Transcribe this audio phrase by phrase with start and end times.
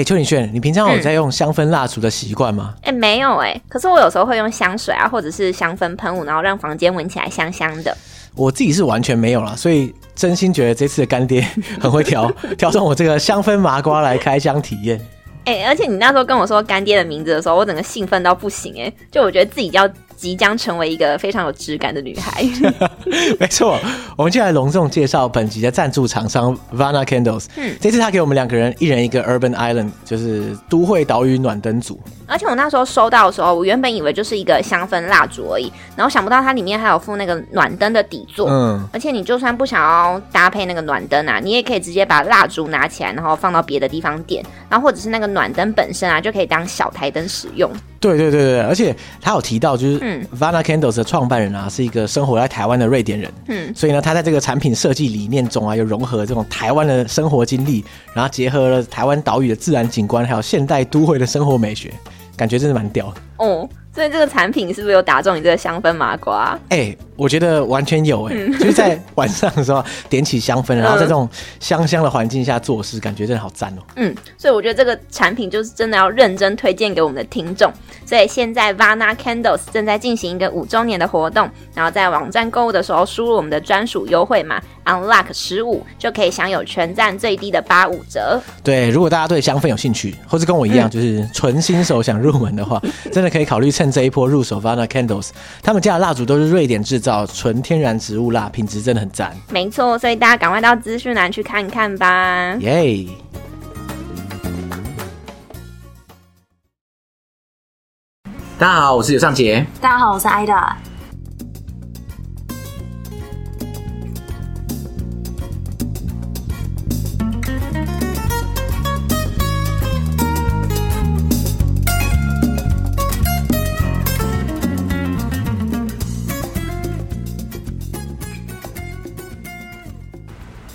[0.00, 2.72] 哎，邱鼎炫，你平常有在用香氛蜡烛的习惯吗？
[2.84, 3.60] 哎、嗯，没有哎。
[3.68, 7.94] 可是我有时候会用香水啊，或者是香氛喷雾，然后让房间闻起来香香的。
[8.34, 11.46] 我自己是完全没有啦，所以真心觉得这次的干爹
[11.78, 14.98] 很会挑，挑中我这个香氛麻瓜来开箱体验。
[15.44, 19.86] 哎，而且你那时候跟我说干爹的名字的时候，我整个兴奋到不行哎，就我觉得自己要
[20.20, 22.44] 即将成为一个非常有质感的女孩。
[23.40, 23.80] 没错，
[24.18, 27.46] 我们就来隆重介绍本集的赞助厂商 Vana Candles。
[27.56, 31.98] 嗯，这次他给我们两个人一人一个 Urban Island，就是都会岛屿暖灯组。
[32.30, 38.48] 而且我那时候收到的时候，我原本以为就是一个香氛蜡烛而已，然后想不到它里面还有附那个暖灯的底座。
[38.48, 47.70] 嗯，而且你就算不想要搭配那个暖灯啊，你也可以直接把蜡烛拿起来，然后放到别的地方点，然后或者是那个暖灯本身啊，就可以当小台灯使用。
[47.98, 53.30] 对对对对，而且他有提到，就是嗯，Vana Candles 的创办人啊，是一个生活在台湾的瑞典人。
[53.48, 61.92] 嗯，所以呢，他在这个产品设计理念中啊，又融合这种台湾的生活经历，然后结合了台湾岛屿的自然景观，还有现代都会的生活美学。
[62.40, 63.20] 感觉真的蛮屌的。
[63.36, 66.58] 哦，所以这个产品是不是有打中你这个香氛麻瓜？
[66.68, 73.82] 哎、欸，我觉得完全有哎、欸，嗯、就是在晚上的时候点起香氛，然后在这种香香的环境下做事，感觉真的好赞哦。
[73.96, 77.72] 嗯，所以我觉得这个产品就是真的要认真推荐给我们的听众。
[78.06, 88.40] 所以现在 Vana Candles 正在进行一个五周年的活动，然后在网站购物的时候输入我们的专属优惠码 Unlock 十五，就可以享有全站最低的八五折。
[88.64, 92.80] 对，如果大家对香氛有兴趣，或是跟我一样就是纯新手想入门的话，
[93.12, 95.30] 真的可以考虑趁这一波入手 Vana Candles。
[95.62, 99.34] 他们家的蜡烛都是瑞典制造，纯天然植物蜡，品质真的很赞。
[99.48, 102.54] 没错，所以大家赶快到资讯栏去看看吧。
[102.60, 103.08] 耶！Yeah.
[108.58, 109.66] 大家好，我是刘尚杰。
[109.80, 110.89] 大家好，我是 Ida。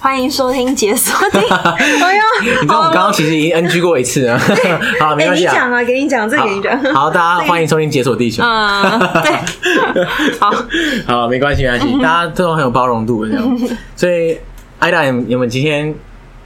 [0.06, 1.42] 欢迎收听解锁听。
[1.50, 4.38] 哎呀，你知道我刚刚其实已经 NG 过一次了。
[5.02, 5.52] 好，没关系啊。
[5.52, 6.80] 你讲啊，给你讲，这给你讲。
[6.94, 8.44] 好，大家欢迎收听解锁地球。
[8.44, 10.06] 嗯，对。
[10.40, 10.52] 好，
[11.08, 13.58] 好，没关系，没关系，大家都很有包容度这样。
[13.96, 14.38] 所以，
[14.78, 15.92] 艾达，你们今天，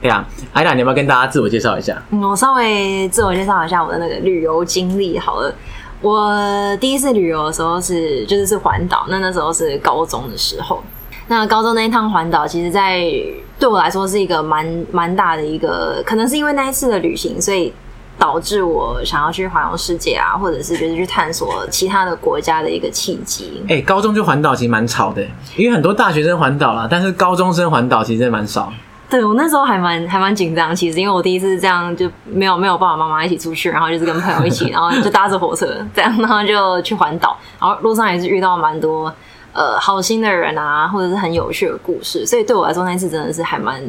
[0.00, 2.02] 对呀，艾达，你要不要跟大家自我介绍一下？
[2.12, 5.54] 嗯，我稍微自我介绍一下我的那个旅游经历好了。
[6.00, 6.34] 我
[6.80, 10.82] 第一次旅游的时候是，就是是环岛，那那时候是高中的时候。
[11.30, 13.08] 那高中那一趟环岛，其实，在
[13.56, 17.72] 对我来说是一个蛮蛮大的一个，可能是因为那一次的旅行，所以
[18.18, 23.62] 导致我想要去环游世界啊，或者是就是去探索其他的国家的一个契机。
[23.68, 25.24] 哎、欸，高中就环岛其实蛮吵的，
[25.54, 28.72] 因为很多大学生环岛啦，但是高中生环岛其实蛮少。
[29.08, 35.64] 对，我那时候还蛮还蛮紧张，其实因为我第一次这样就没有没有爸爸妈妈一起出去，然后就是跟朋友一起， 然后就搭着火车
[35.94, 39.12] 这样，然后就去环岛，然后路上也是遇到蛮多。
[39.52, 43.82] 呃，好心的人啊，或者是很有趣的故事，所以对我来说那次真的是还蛮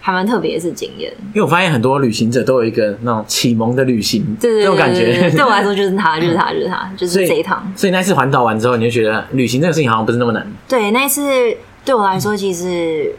[0.00, 1.12] 还蛮特别的是经验。
[1.34, 5.30] 因为我发现很多旅行者都有一个那种启蒙的旅行，对对对，这种感觉。
[5.30, 7.70] 对我来说就是他， 就是他，就是他，就是这一趟。
[7.76, 10.46] 所以那次环岛完之后，你就觉得旅行这个事情好像不是那么难。
[10.66, 11.22] 对，那一次
[11.84, 13.14] 对我来说，其实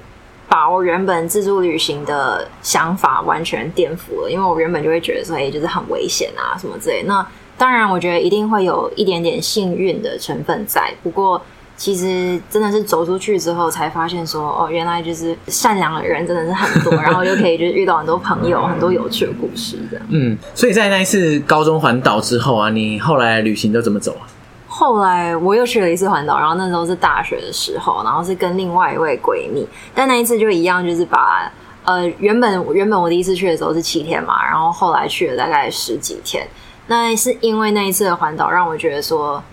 [0.50, 7.04] 把我原本自助旅行的想法完全颠覆了，因为我原本就会觉得说，哎，就是很危险啊什么之类。
[7.04, 7.26] 那
[7.58, 11.42] 当然，我觉得一定会有一点点幸运的成分在，不过。
[11.78, 20.06] 其实真的是走出去之后才发现说，哦，原来就是善良的人真的是很多，然后又可以就是遇到很多朋友，很多有趣的故事这样。
[20.10, 24.24] 嗯，所以在那一次高中环岛之后啊，你后来旅行都怎么走啊？
[24.68, 31.52] 后来我又去了一次环岛，然后那时候是大学的时候，然后是跟另外一位闺蜜，但那一次就一样，就是把
[31.84, 36.48] 呃原本原本我第一次去的时候是七天嘛，然后后来去了大概十几天。
[36.88, 39.44] 那是因为那一次的环岛让我觉得说。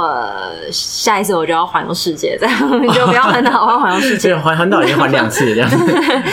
[0.00, 2.60] 呃，下一次我就要环游世界，这样
[2.92, 4.34] 就不要环岛，我要环游世界。
[4.38, 5.76] 环环岛已经环两次这样子。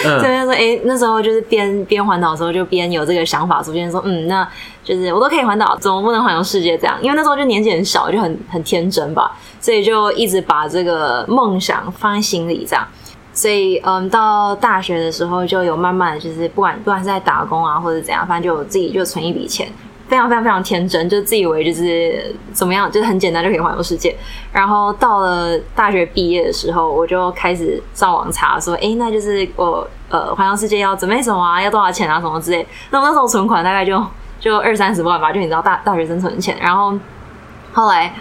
[0.06, 4.48] 嗯、对，就说哎，那时候就是边边环岛的时候，就边有这个想法出现，说嗯，那
[4.84, 6.78] 就是我都可以环岛，怎么不能环游世界？
[6.78, 12.88] 这样，因为那时候就年纪很小，就很很天真吧，所以就一直把这个梦想放在心里，这样。
[13.32, 19.68] 所以嗯，到大学的时候就有慢慢的，就是不管不管是在打工啊，或者怎样，反正就自己就存一笔钱。
[20.08, 24.16] 非常非常非常天真，就自以为就是怎么样，就是很简单就可以环游世界。
[24.52, 31.62] 然后到了大学毕业的时候，我就开始上网查，说，哎，那就是我呃环游世界要准备什么啊？
[31.62, 32.20] 要多少钱啊？
[32.20, 32.66] 什么之类。
[32.92, 34.04] 那我那时候存款大概就
[34.40, 36.56] 就二三十万吧，就你知道大大学生存钱。
[36.62, 36.94] 然后
[37.72, 38.14] 后来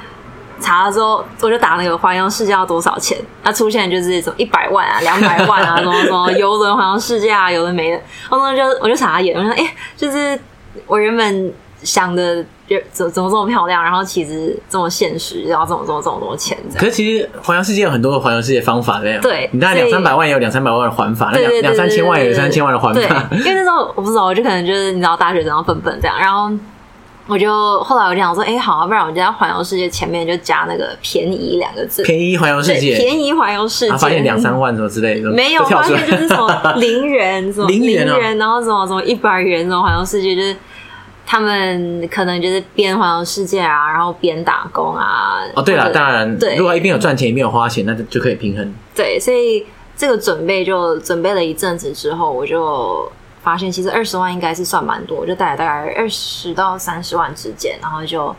[0.60, 8.00] 查了之后，我就打那个环游世界要多少钱，那出现就是什么一百万啊、两百万啊，什么 什么游轮环游世界啊，有的没的。
[8.30, 10.38] 然后就我就傻眼，我说哎、就是
[10.86, 11.52] 我原本
[11.82, 12.44] 想的
[12.90, 16.56] 怎怎么这么漂亮，然后其实这么现实，然后怎么怎么这么多钱。
[16.78, 23.28] 可是其实环游世界有很多的环游世界方法的，对，你大概两三百万也有两三百万的还法，那两两三千万也有三千万的还法。
[23.32, 26.50] 因为那时候我不知道，我就可能就是你知道大学生要笨笨这样，然后。
[27.28, 40.56] 我就后来我就想说，哎、欸，好啊，不然我就在环游世界前面就加那个便宜两个字，便宜环游世界，便宜环游世界，发现两三万什么之类的，没有，发现就是什么零元，什么零元，然后什么什么一百元，什么环游世界，就是
[41.26, 45.38] 他们可能就是边环游世界啊，然后边打工啊。
[45.54, 48.74] 哦，对了，当然，对，如果一边有赚钱一边有花钱，那就就可以平衡。
[48.94, 49.66] 对，所以
[49.96, 53.10] 这个准备就准备了一阵子之后，我就。
[53.42, 58.32] 发现其实二十万应该是算蛮多，我就带了大概二十到三十万之间，然后就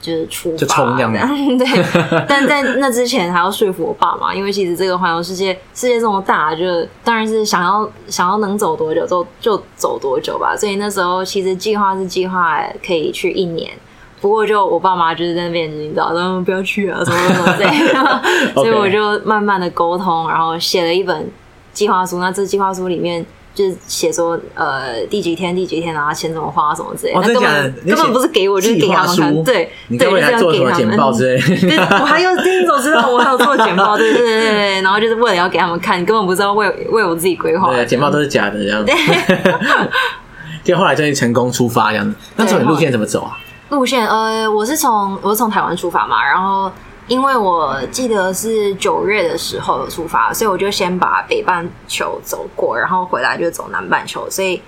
[0.00, 1.12] 就是出发就冲这样
[1.58, 1.66] 对，
[2.28, 6.64] 但在那之前还要说服我爸妈，因为其实这个环游世界世界这么大，就
[7.02, 10.56] 当然是想要想要能走多久就就走多久吧。
[10.56, 13.70] 所以那时候其实计划是计划可以去一年，
[14.20, 18.22] 不过就我爸妈就是在那边你知道，他们不要去啊什么什么之类的，
[18.54, 21.28] 所以我就慢慢的沟通，然后写了一本
[21.72, 22.20] 计划书。
[22.20, 23.26] 那这计划书里面。
[23.58, 29.42] 就是写说，呃，第几天第几天，然后钱怎么花什么之类的，那根本根本不是给我，就是给他们看。
[29.42, 30.74] 对，对，就是要给他们。
[30.76, 31.40] 简报之类
[31.76, 31.82] 的。
[32.00, 33.98] 我还有，你怎么知道我还有做简报？
[33.98, 37.74] 对对对对，然后就是为了要给他们看，你根本不知道为为我自己规划。
[37.74, 38.92] 对，简报都是假的这样子。
[40.62, 43.36] 就后来终于成功出发这样子，那时候你路线怎么走啊？
[43.70, 46.70] 路线，呃，我是从我是从台湾出发嘛，然后。
[47.08, 54.28] 因为我记得是九月的时候出发，所以我就先把北半球走过，然后回来就走南半球。
[54.28, 54.60] 所以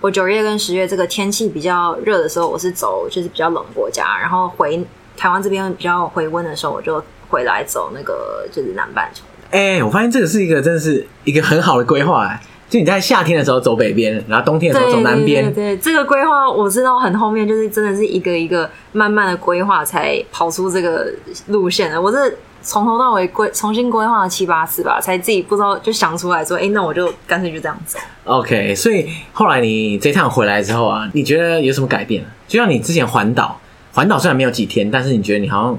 [0.00, 4.84] 我九月跟十月这个天气比较热的时候，我是走就是比较冷国家，然后回
[5.16, 9.22] 台湾这边比较回温的时候，我就回来走那个就是南半球。
[9.52, 12.40] 哎，我发现这个是一个真的是一个很好的规划哎。
[12.68, 15.44] 就你在夏天的时候走北边，然后冬天的时候走南边。
[15.44, 21.12] 对，对，对，这个规划我知道很后面，就是真的是一个一个慢慢的规划才跑出这个
[21.46, 22.00] 路线的。
[22.00, 28.00] 我是从头到尾规重新规划了七八次吧，才自己不知道就想出来说，哎，那我就干脆就这样走。
[28.24, 32.24] OK，所以后来你这趟回来之后啊，你觉得有什么改变？
[32.48, 33.60] 就像你之前环岛，
[33.92, 35.78] 环岛虽然没有几天，但是你觉得你好像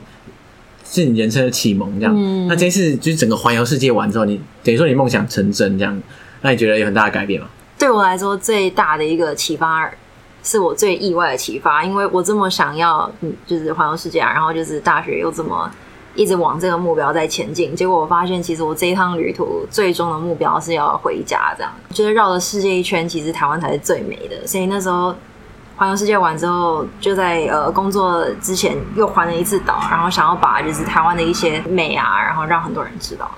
[0.89, 2.15] 是你人生的启蒙这样。
[2.15, 2.47] 嗯。
[2.47, 6.01] 那这次就是整个环游世界完之后，你等于说你梦想成真这样。
[6.41, 7.47] 那你觉得有很大的改变吗？
[7.79, 9.89] 对我来说，最大的一个启发
[10.43, 15.69] 是我最意外的启发，因为我这么想要，嗯，就是环游世界啊，然后就是大学又这么
[16.15, 24.47] 一直往这个目标在前进，结果我发现，其实我这一趟旅途最终的目标是要回家，这样，就是绕了世界一圈，其实台湾才是最美的。
[24.47, 25.13] 所以那时候
[25.75, 33.29] 环游世界完之后，就在呃工作之前又环了一次岛，然后想要把就是台湾的一些美啊，然后让很多人知道。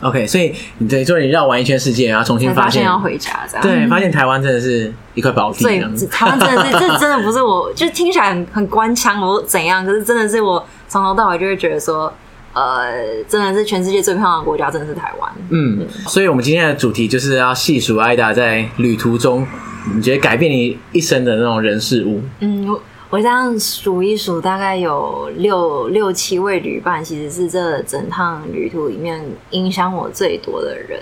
[0.00, 5.64] OK，所以你等于说你绕完一圈世界，然后重新发现，要回家，这样对，发现台湾真的是一块宝地。
[5.64, 9.84] 对，台湾真的是，这真的不是我， 就听起来很很官腔，我怎样？
[9.84, 12.10] 可是真的是我从头到尾就会觉得说，
[12.54, 15.30] 呃，真的是全世界最漂亮的国家，真的是台湾。
[15.50, 19.46] 嗯，所以我们今天的主题就是要细数艾达在旅途中，
[19.94, 22.22] 你觉得改变你一生的那种人事物。
[22.40, 22.66] 嗯。
[22.66, 22.82] 我
[23.18, 29.20] 这样数一数，大概有六六七位旅伴，其实是这整趟旅途里面
[29.50, 31.00] 影响我最多的人。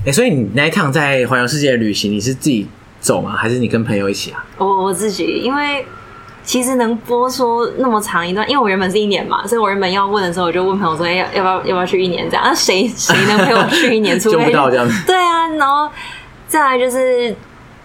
[0.00, 2.68] 哎、欸，所以你那一趟在环游世界的旅行，你是自己
[3.00, 3.32] 走吗？
[3.32, 4.44] 还是你跟朋友一起啊？
[4.58, 5.82] 我我自己，因为
[6.44, 12.28] 其实能播出那么长一段，因为我原本是一年嘛，所以我原本要问的时候，我就问朋友说：“哎、欸，要要不要要不要去一年？
[12.28, 14.18] 这样，那谁谁能陪我去一年？
[14.20, 15.90] 出不到这样子。”对啊，然后
[16.46, 17.34] 再来就是。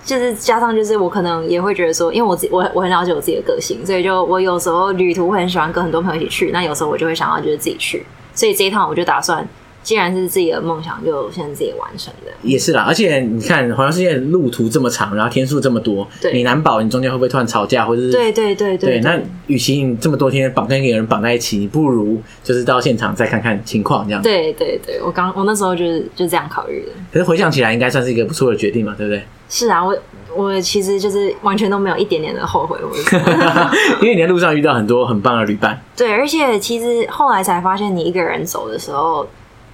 [0.03, 9.47] 就是加上，就是我可能也会觉得说，因为我自己我我很了解我自己的个性，所以就我有时候旅途会很喜欢跟很多朋友一起去，那有时候我就会想要就是自己去，所以这一趟我就打算，
[9.83, 12.31] 既然是自己的梦想，就先自己完成的。
[12.41, 19.01] 也是啦，而且你看，环游世界路途这么长，然后天数这么多，对你难保你中间会不会突然吵架，或者是对对对对，对。
[19.01, 24.21] 那与其你这么多天绑跟一个人绑在一起，你不如就是到现场再看看情况这样。
[24.21, 26.91] 对对对，我刚我那时候就是就这样考虑的。
[27.13, 29.21] 可是回想起来，应该算是一个不错的决定嘛，对不对？
[29.53, 29.95] 是啊，我
[30.33, 32.89] 我其实就是完全都没有一点点的后悔，我
[34.01, 35.77] 因为你在路上遇到很多很棒的旅伴。
[35.95, 39.27] 对，而且其实后来才发现，你一个人走的时候，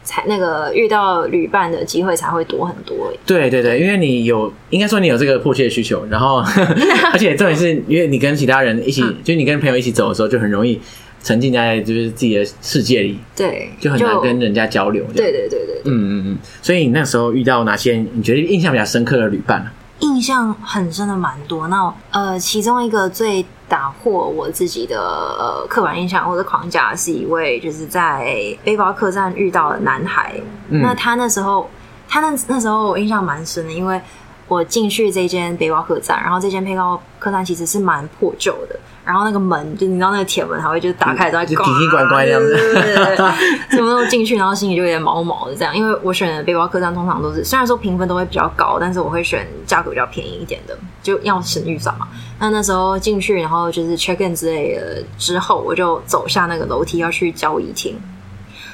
[0.04, 3.14] 才那个遇到旅伴的机会才会多很多。
[3.24, 6.38] 对对对，因为你有，应该说你有这个迫切的需求，然后
[7.14, 10.82] 而且重点是因为你跟其他人一起，嗯、就是你跟朋友一起走的时候，就很容易
[11.28, 15.04] 沉浸在就是自己的世界里，对，就很难跟人家交流。
[15.14, 16.38] 对对对对，嗯嗯嗯。
[16.62, 19.70] 所以你那时候遇到哪些你觉得印象比较深刻的旅伴？
[20.00, 21.68] 印象很深的蛮多。
[21.68, 30.34] 那呃，其中一个最打破我自己的呃刻板印象或者框架，是一位就是在背包客栈遇到的男孩。
[30.70, 31.70] 嗯、那他那时候，
[32.08, 34.00] 他那那时候我印象蛮深的，因为
[34.48, 38.80] 我进去这间背包客栈，然后这间背包客栈其实是蛮破旧的。
[39.04, 43.32] 然后那个门，就你知道那个铁门，还会就打开，然后就奇奇怪怪这样子，对对对，
[43.70, 45.74] 什么都进去，然后心里就有点毛毛的这样。
[45.74, 52.06] 因为我选的背包客栈通常都是，虽然说评分都会比较高，但是我会选价格比较便宜一点的，就要省预算嘛。
[52.38, 57.98] 那那时候进去，然后就是 check in 之类的之后，我就走下那个楼梯要去交易厅。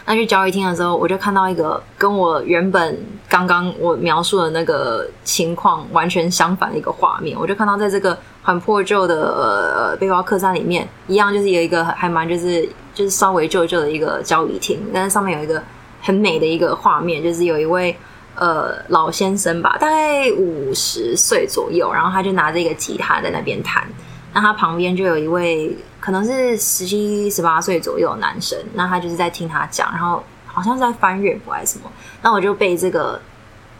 [0.06, 8.18] 那去交易厅的时候，我就看到一个跟我原本刚刚我描述的那个情况完全相反的一个画面，我就看到在这个。
[8.46, 15.64] 很破旧的呃背包客栈里面，一样就是有一个还蛮就是就是稍微旧旧的一个交易厅，但是上面有一个
[16.02, 17.98] 很美的一个画面，就是有一位
[18.36, 23.88] 呃老先生吧，大概五十岁左右，然后他就拿着一个吉他在那边弹，
[24.34, 31.90] 那他旁边就有一位可能是十七十八岁左右的男生，那他就是在听他讲，然后好像是在翻乐谱还是什么，
[32.22, 33.18] 那我就被这个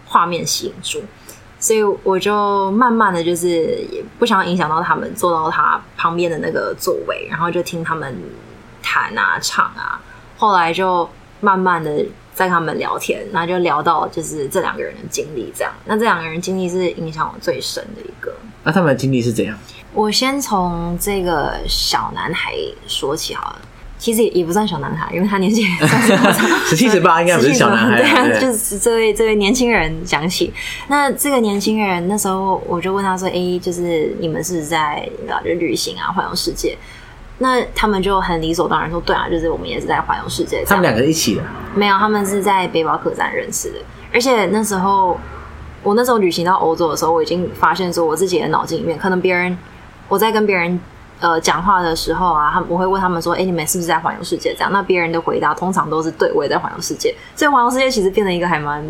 [0.06, 1.04] 画面吸引住。
[1.60, 3.50] 所以我就慢慢的就是
[3.92, 8.18] 也不想影响到他们，坐到他旁边的那个座位，然后就听他们
[8.82, 10.00] 弹啊唱啊。
[10.38, 11.10] 后来就
[11.42, 15.74] 慢慢的在他们聊天，然后就聊到就是这两个人的经历，这样。
[15.84, 18.34] 那这两个人经历是影响我最深的一个。
[18.64, 19.58] 那他们的经历是怎样？
[19.94, 22.54] 我先从这个小男孩
[22.88, 23.62] 说起好了。
[24.00, 25.64] 其实也也不算小男孩，因为他年纪
[26.68, 28.02] 十七十八，应该不是小男孩。
[28.02, 30.52] 对啊，就是这位这位年轻人讲起。
[30.90, 35.10] 那这个年轻人那时候，我就问他说：“哎，就是你们是在
[35.46, 36.78] 就旅行啊，环游世界？”
[37.40, 41.44] 那他们就很理所当然说：“对啊，就是我们也是在环游世界。”他们两个一起的？
[41.74, 43.78] 没有，他们是在背包客栈认识的。
[44.14, 45.18] 而且那时候，
[45.82, 49.58] 我那时候旅行到欧洲的时候，我已经发现说，我自己的脑筋里面，可能别人
[50.08, 50.80] 我在跟别人。
[51.20, 58.86] 呃，讲话的时候啊，他们我会问他们说：“哎、欸，你们是不是在环游世界？”这样，那别人的回答通常都是“对，我也在环游世界。”所以环游世界其实变成一个还蛮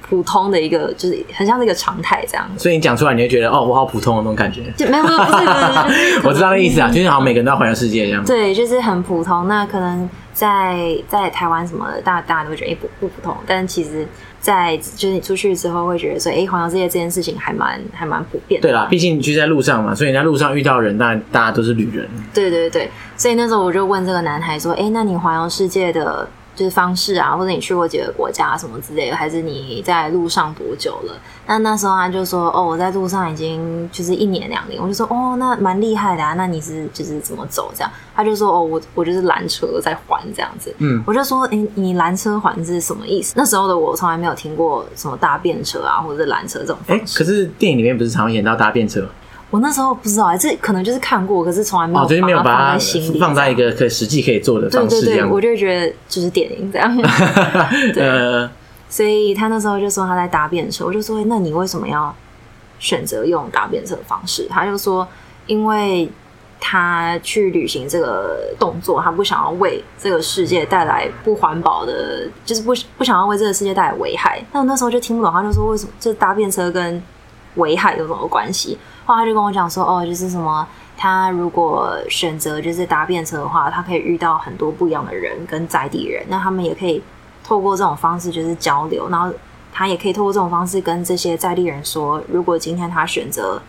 [0.00, 2.46] 普通的一个，就是很像是一个常态这样。
[2.56, 4.62] 所以你讲出来，你会觉得哦，我好普通的那种感觉。
[4.76, 8.24] 就没有，没有，不是，不是，就是、 我知道那意思啊，就是好像每个人都要环游世界这样。
[8.24, 9.48] 对，就是很普通。
[9.48, 14.06] 那可能在在台湾什么的，大大家都会觉得哎、欸，不不普通，但其实。
[14.42, 18.66] 在就是你出去之后会觉得说，哎，环游世界这件事情还蛮还蛮普遍的。
[18.66, 22.08] 对啦，毕竟你去在路上嘛，所以你在路上遇到的人，大大家都是旅人。
[22.34, 31.14] 对对对，所以那时候我就问这个男孩说，哎，那你环游世界的就是方式啊，或者你去过几个国家什么之类的，还是你在路上多久了？
[31.46, 34.80] 那那时候他就说，哦，我在路上已经就是一年两年。
[34.80, 36.34] 我就说，哦，那蛮厉害的啊。
[36.34, 37.90] 那你是就是怎么走这样？
[38.14, 40.74] 他就说，哦，我我就是拦车在环这样子。
[40.78, 43.32] 嗯，我就说，哎，你拦车环是什么意思？
[43.36, 47.02] 那时候的我从来没有听过什么搭便车啊，或者是拦车这种方式。
[47.02, 49.08] 哎，可是电影里面不是常演到搭便车？
[49.52, 51.92] 我那时候不知道，这可能就是看过，可是从来没
[52.32, 55.02] 有把它放在心里，放在一个可以实际可以做的方式。
[55.02, 56.96] 对对对，我就觉得就是电影这样。
[57.92, 58.50] 对，呃、
[58.88, 62.14] 所以他那时候就说他在搭便车，我就说，那你为什么要
[62.78, 64.46] 选择用搭便车的方式？
[64.48, 65.06] 他就说，
[65.46, 66.10] 因为
[66.58, 74.42] 他去旅行这个动作，他不想要为这个世界带来不环保的，就是不不想要为这个世界带来危害。
[74.50, 77.02] 但我那时候就听不懂，他就说为什么这搭便车跟
[77.56, 78.78] 危害有什么关系？
[79.04, 80.66] 后来他就跟我讲说，哦，就是什么，
[80.96, 87.02] 他如果选择就是搭便车的话，他可以遇到很多不一样的人跟在地人，那他们也可以
[87.42, 89.32] 透过这种方式就是交流，然后
[89.72, 93.60] 他也可以透过这种方式跟这些在地人说，如果今天他选择。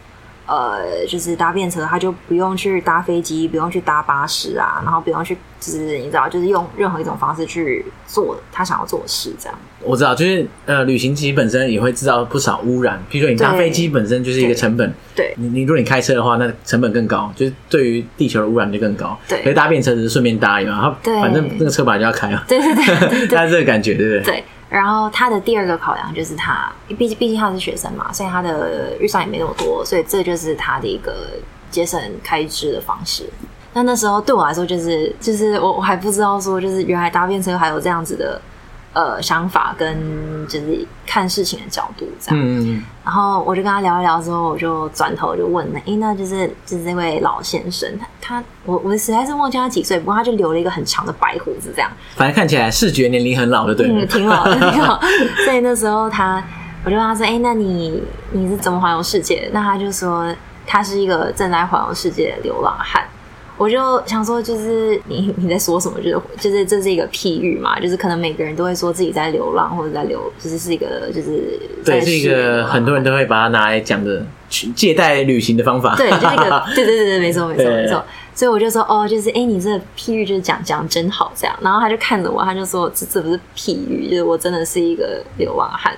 [0.45, 9.57] 呃，就是搭便车，他就不用去搭飞机，不用去搭巴士啊，然后不用去，就是你知道，就是用任何一种方式去做他想要做的事，这样。
[9.81, 19.17] 我知道，就是呃，旅行其实本身也会制造不少污染，譬如说你搭飞机本身就是一个成本，对，你你如果你开车的话，那成本更高，就是对于地球的污染就更高。
[19.27, 22.43] 对，可以搭便车只是顺便搭一嘛，他反正那个车本来就要开啊。
[22.47, 24.33] 对对对，他 这个感觉，对不对？
[24.33, 24.43] 对。
[24.73, 31.13] 然后他的第二个考量就是他，毕竟毕竟他是学生嘛，所以他的预算也没那么多，所以这就是他的一个
[31.69, 33.29] 节省开支的方式。
[33.73, 38.41] 那那时候对我来说，就是就是我我还不知道说，就是原来搭便车还有这样子的。
[38.93, 48.07] 呃，想法跟就是看事情的角度这样，嗯，然后我就跟他聊一聊之后，我就转头就问了，哎，那就是就是这位老先生，他
[48.39, 55.01] 他我我实在是忘记他几岁，不过他就留了一个很长的白胡子这样，反正看起来视觉年龄很老的，对，嗯，挺老的， 挺老。
[55.43, 56.43] 所以那时候他，
[56.85, 59.49] 我就问他说，哎，那你你是怎么环游世界？
[59.51, 60.31] 那他就说
[60.67, 63.03] 他是一个正在环游世界的流浪汉。
[63.55, 65.99] 我就想说，就是 你你在说什么？
[66.01, 74.25] 就是就是这是一个譬喻嘛，就是可能每个人都会说自己在流浪或者在流，就是是一个就是对，是一个很多人都会把它拿来讲的
[74.75, 75.95] 借贷旅行的方法。
[75.95, 78.03] 对，就是一个对对对对，没错 没错没错。
[78.35, 81.55] 所以我就说哦，就是哎，你这个譬喻就是讲讲真好这样。
[81.61, 85.95] 然后他就看着我，他就说这这不是譬喻，就是我真的是一个流浪汉。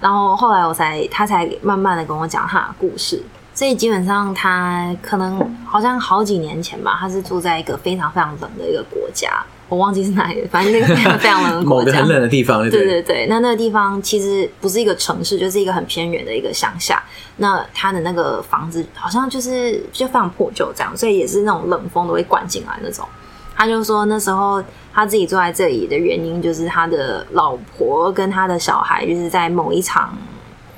[0.00, 3.22] 然后后来我才他才慢慢的跟我讲他的故事。
[3.54, 9.30] 所以基本上他可能好像好几年前吧，他是住在一个非常非常冷的一个国家，
[9.68, 13.26] 我忘记是哪里，反正那个非常非常冷的国家，某个很冷的地方对，对对。
[13.28, 17.00] 那那个地方其实不是一个城市，就是一个很偏远的一个乡下。
[17.36, 23.06] 那他的那个房子好像就是就非常破旧这样，所以也是那种冷风都会灌进来那种。
[23.54, 24.60] 他就说那时候
[24.92, 30.12] 他自己坐在这里的原因，就是他的老婆跟他的小孩就是在某一场。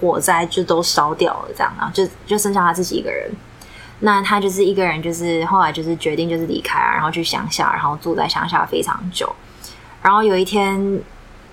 [0.00, 3.30] 火灾就都烧掉了，这样然后，就就剩下他自己一个人。
[4.00, 9.34] 那他就是一个人，就是后来就是决定就是离开啊，然后去乡下，然后住在乡下非常久。
[10.02, 11.00] 然后有一天，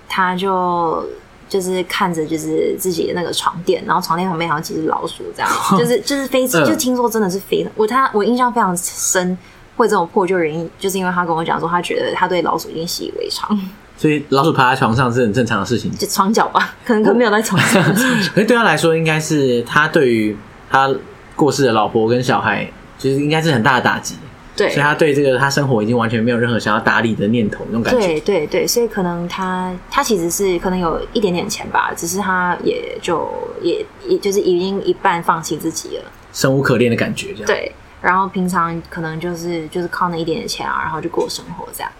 [0.08, 1.02] 他就
[1.48, 9.36] 就是看着就是自己的那个床垫，然后床垫旁边好像几只老鼠，这样， 就是就是非就听说真的是非常我他我印象非常深，
[9.76, 13.58] 会这种破旧原因，就是因为他跟我讲说，他觉得他对老鼠已经习以为常。
[13.96, 17.82] 所以老鼠爬在床上是很正常的事情，就床脚吧，可能可能没有在床上。
[18.34, 20.36] 所以对他来说，应该是他对于
[20.70, 20.92] 他
[21.36, 24.16] 过世的老婆跟小孩，就是应该是很大的打击。
[24.56, 28.00] 对，所以他对这个他生活已经完全没有任何想要打理的念头，那种感觉。
[28.00, 33.28] 对对对，所以可能他他其实是可能有一点点钱吧，只是他也就
[33.60, 37.46] 也也就是已经一半放弃自己了，生无可恋的感觉这样。
[37.46, 41.90] 对，然后平常可能就是就是靠那一点点钱啊，然后就过生活这样。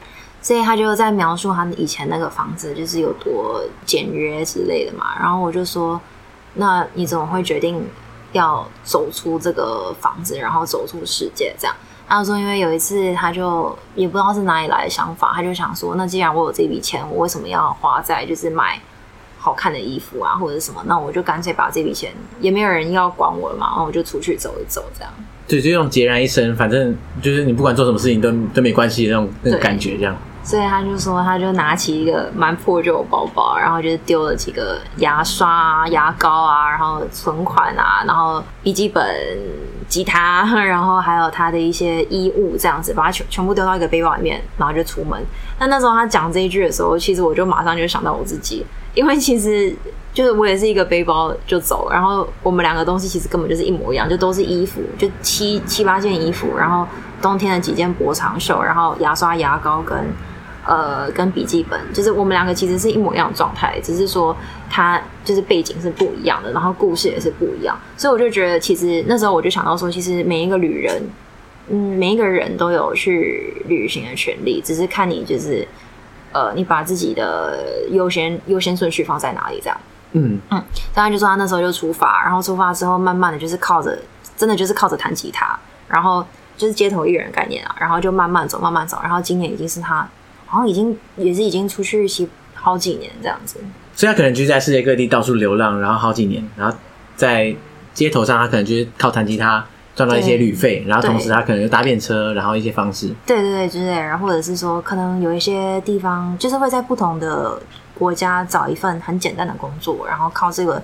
[0.45, 5.99] 所以他就在描述他以前那个房子就是有多简约之类的嘛，然后我就说，
[6.57, 7.83] 那你怎么会决定
[8.33, 11.75] 要走出这个房子，然后走出世界这样？
[12.07, 18.79] 他说，因为有一次他就也不知道是哪里来的想法，他就想说，那既然我有这笔钱，我为什么要花在就是买
[19.39, 20.83] 好看的衣服啊或者什么？
[20.85, 25.11] 那我就干脆把这笔钱也没有人要管我了嘛，然后我就出去走一走这样。
[25.49, 30.15] 对，就用孑然一身，反正就是你不管做什么事情都都没关系那种那种感觉这样。
[30.45, 39.03] 所以他就说，他就拿起一个蛮破旧的包包，然后就是丢了几个牙刷啊、牙膏啊，然后存款啊，然后笔记本、
[39.89, 45.19] 吉他，然后还有他的一些衣物，这样子把它全全部丢到一个背包里面，然后就出门。
[45.59, 49.75] 那那时候他讲这一句的时候，其实我就马上就想到我自己，因为其实
[50.13, 56.87] 就是我也是一个背包就走，然后我们两个东西其实根本就是一模一样，就都是衣服，就七七八件衣服，然后
[57.23, 59.97] 冬天的几件薄长袖，然后牙刷、牙膏跟。
[60.67, 64.35] 呃，跟笔记本，就是我们两个其实是一模一样的状态，只是说
[64.71, 71.03] 他就是背景是不一样的，然后故事也是不一样，所以我就觉得，其实那时候我就想到说，其实每一个旅人，
[71.69, 75.69] 嗯，每一个人都有去旅行的权利，只是看你就是，
[76.33, 79.77] 呃，你把自己的优先优先顺序放在哪里这样。
[80.13, 83.99] 嗯嗯，当然就说他那时候就出发，然后出发之后，慢慢的就是靠着，
[84.35, 86.25] 真的就是靠着弹吉他，然后
[86.57, 90.09] 就是街头艺人概念啊，然后就慢慢走，慢慢走，然后今年已经是他。
[90.55, 93.59] 然后已经也是已经出去洗好几年这样子，
[93.93, 96.77] 所以他可能就在世界各地到处流浪，然后好几年，然后
[97.17, 97.53] 在
[97.93, 107.61] 街头上他可能就是靠弹吉他赚到一些旅费，然后同时他可能又搭便车，然后一些方式，对对对之类，然后或者是说可能有一些地方就是会在不同的
[107.99, 110.81] 国家找一份很简单的工作，然后靠这个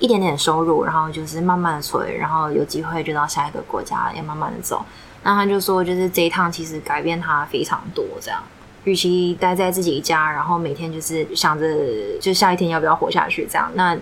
[0.00, 4.84] 一点点收入，然后就是慢慢的存，然后有机会就到下一个国家也慢慢的走。
[5.22, 8.42] 那他就说，就是这一趟其实改变他非常多，这样。
[8.84, 11.66] 与其待在自己家，然后每天就是想着
[12.20, 13.96] 就下一天要不要活下去这样，那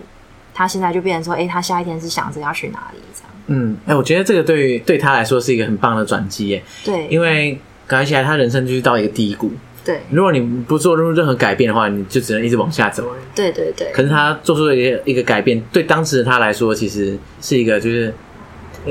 [0.53, 3.31] 他现在就变成说，哎、欸，他下一天是想着要去哪里这样。
[3.47, 6.63] 嗯，哎、欸，我觉得这个对于对他来说是一个很棒的转机耶。
[6.83, 9.51] 对，因为感觉起来他人生就是到一个低谷。
[9.83, 13.03] 对，如果你不做任任何改变的话，你就只能一直往下走。
[13.33, 13.91] 对对对。
[13.91, 18.13] 可是他做出了一个一个改变，对当时的他来说，其实是一个就是，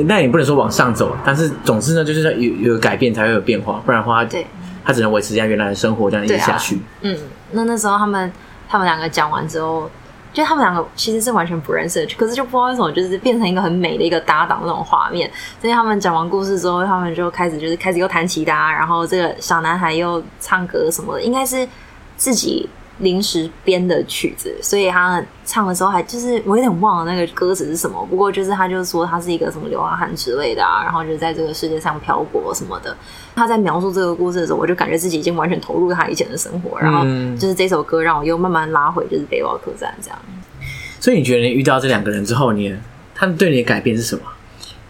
[0.06, 4.44] 那也不能说往上走，但是总之呢，就是有有改变才会有变化，不然的话，对。
[4.84, 6.80] 他只能维持这样原来的生活，这样一直下去。
[7.02, 7.16] 嗯，
[7.52, 8.32] 那那时候他们
[8.68, 9.90] 他们两个讲完之后，
[10.32, 15.30] 就他们两个其实是完全不认识的，可是就不知道为什么，就是变成一个很美的一个搭档那种画面。
[15.60, 21.66] 所以他们讲完故事之后，他们就开始就是开始又弹吉他，然后这个小男孩又唱歌什么的，应该是
[22.16, 22.68] 自己。
[23.00, 28.06] 临时编的曲子，所以他唱的时候还就是我有点忘了那个歌词是什么。
[28.08, 32.96] 不过就是他就说他是一个什么流浪汉之类的啊，然后就在这个世界上漂泊什么的。
[33.34, 36.78] 他在描述这个故事的时候，我就感觉自己已经完全投入他以前的生活。
[36.78, 37.04] 然后
[37.36, 40.18] 就是这首歌让我又慢慢拉回就是背包客栈这样。
[41.00, 42.76] 所以你觉得你遇到这两个人之后，你
[43.14, 44.22] 他们对你的改变是什么？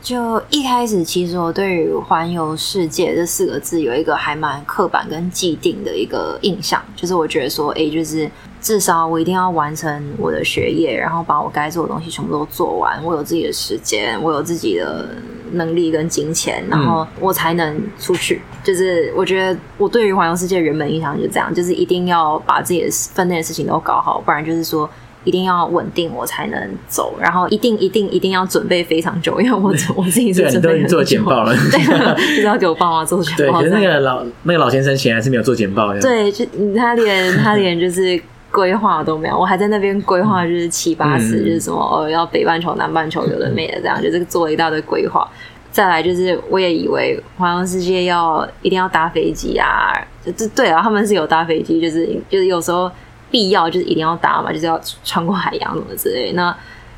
[0.03, 8.29] 就一开始，其实我对于“环游世界”这四个字有一个还蛮刻板跟既定的一个印象，就是我觉得说，哎，就是
[8.63, 15.07] 至少我一定要完成我的学业，然后把我该做的东西全部都做完，我有自己的时间，我有自己的
[15.53, 18.41] 能力跟金钱，然后我才能出去。
[18.53, 24.89] 嗯、就是我觉得我对于环游世界原本印象就是这样，就是一定要把自己的分内的事情都搞好，不然就是说。
[25.25, 27.15] 一定要稳定，我才能走。
[27.21, 33.37] 然后一定一定一定要准备非常久，因为我我自己是准备都已经做简报了， 对，就是要给我爸妈做简报。
[33.37, 36.01] 对，可是那个老那个老先生显然是没有做简报的。
[36.01, 45.29] 对，就他连他连就是规划都没有，我还在那边规划，就是七八次，嗯、就是什么哦，要北半球、南半球有的没的这样，就是做了一大堆规划。
[45.71, 49.93] 再来就是，我也以为环游世界要一定要搭飞机啊，
[50.25, 52.91] 就这对啊，他们是有搭飞机，就是就是有时候。
[53.31, 56.33] 必要就是一定要搭嘛，就是要穿过海洋什么之类。
[56.33, 56.57] 那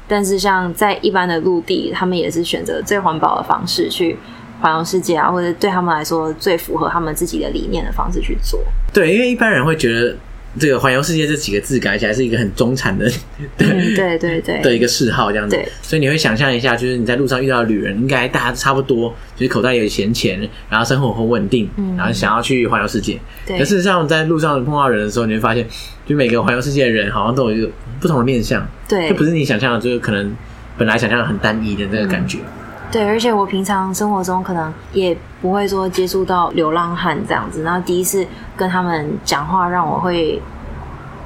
[0.09, 4.19] 但是像在一般的陆地，他们也是选择最环保的方式去
[4.61, 8.61] 环游世界啊，或者对他们来说最符合他们自己的理念的方式去做。
[8.93, 10.17] 对，因为一般人会觉得。
[10.59, 13.11] 这个环游世界这几个字改起来是一个很中产的，
[13.59, 23.19] 嗯、对对对的一个嗜好这样子，所以你会想象一下，就是你在路上遇到的旅人，应该大家差不多，就是口袋有闲钱，然后生活很稳定，嗯、然后想要去环游世界。
[23.47, 25.67] 对可事实上，在路上碰到人的时候，你会发现，
[26.07, 30.37] 就每个环游世界的人好像都有一个不同的面相，对，就不是你想象的，就是可能
[30.77, 32.39] 本来想象的很单一的那个感觉。
[32.39, 32.62] 嗯
[32.93, 38.25] 对，而且我平常生活中可能也不会说接触到流浪汉这样子，然后第一次
[38.55, 40.39] 跟他们讲话，让我会，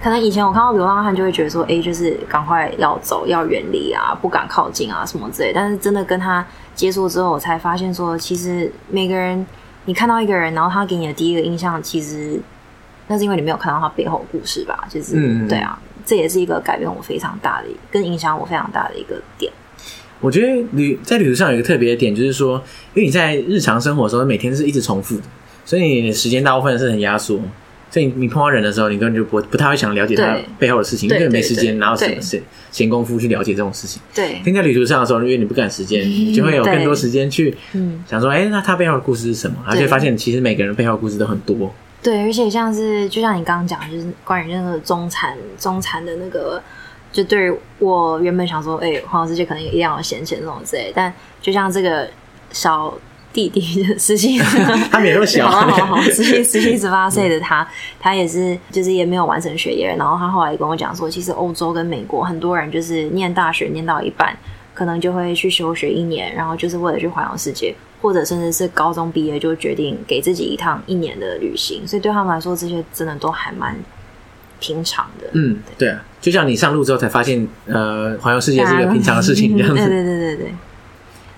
[0.01, 5.53] 可能以前我看到流浪汉就会觉得说，哎，就是赶快要走，要远离啊，不敢靠近啊什么之类。
[5.53, 9.45] 但是真的跟他接触之后，我才发现说，其实每个人，
[9.87, 12.41] 你看到一个人，然后他给你的第一个印象，其实
[13.09, 14.87] 那是因为你没有看到他背后的故事吧？
[14.89, 19.53] 就是，嗯、对啊，这也是一个改变我非常大的，跟影响我非常大的一个点。
[20.27, 22.61] 我觉得旅在旅途上有一个特别的点，就是说，
[22.95, 25.23] 因为你在日常生活的时候每天是一直重复的，
[25.65, 27.41] 所以你的时间大部分是很压缩。
[27.89, 34.03] 所以你你碰到人的时候，你根本就不不太会想了解他背后的事情，对因为没时间，然后什么闲闲工夫去了解这种事情。
[34.13, 37.57] 对，跟在旅途上的时候，因为你不赶时间，你、就会有更多时间去
[38.11, 39.57] 想说，哎、那他背后的故事是什么？
[39.65, 41.73] 而且对发现其实每个人背后的故事都很多。
[42.03, 46.61] 对，而且像是就像你刚刚讲，就是关于那个中产中产的那个。
[47.17, 52.07] 就对于我原本想说，哎、欸，环游世界可能一定要有闲钱这种之类，但就像这个
[52.53, 52.93] 小
[53.33, 54.37] 弟弟的十七，
[54.93, 57.67] 他没有小，好好好，十七十七十八岁的他，
[57.99, 64.37] 他也是就是也没有完成学业，然后他后来跟我讲说，其实欧洲跟美国很多人就是念大学念到一半，
[64.75, 73.75] 可能就会去休学一年，然后就是为了去环游世界，或者甚至是高中毕业就决定给自己一趟一年的旅行，所以对他们来说，这些真的都还蛮。
[74.67, 79.77] 平常的，嗯，对啊，就像你上路之后才发现，呃，环游世界是一个平常的事情 这样子。
[79.77, 80.55] 对对对对对。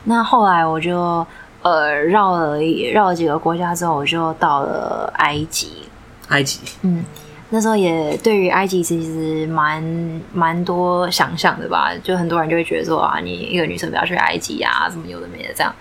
[0.05, 1.27] 那后来我就
[1.61, 2.59] 呃绕了
[2.95, 5.69] 绕了几个国家之后，我就到了埃及。
[6.29, 7.05] 埃及，嗯，
[7.51, 9.83] 那时候也对于埃及其实蛮
[10.33, 15.75] 蛮多想象的吧，就很多人就会觉得说啊，你一个女生不要去埃及啊，什么有的没的这样。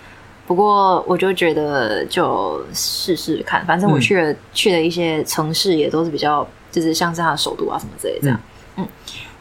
[0.46, 6.46] 不过我就觉得就试试看，反正我去了、嗯、去了一些城市，也都是比较。
[6.78, 8.40] 就是像是他的首都啊什么之类这样，
[8.76, 8.88] 嗯，嗯，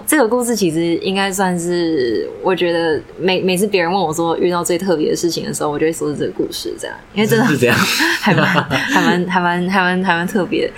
[0.07, 7.77] 这个故事其实应该算是，我觉得每每次别人问我说遇到最特别的事情的时候，我就会说是这个故事这样，因为真的是这样，
[8.23, 10.73] 还蛮还蛮还蛮还蛮还蛮特别。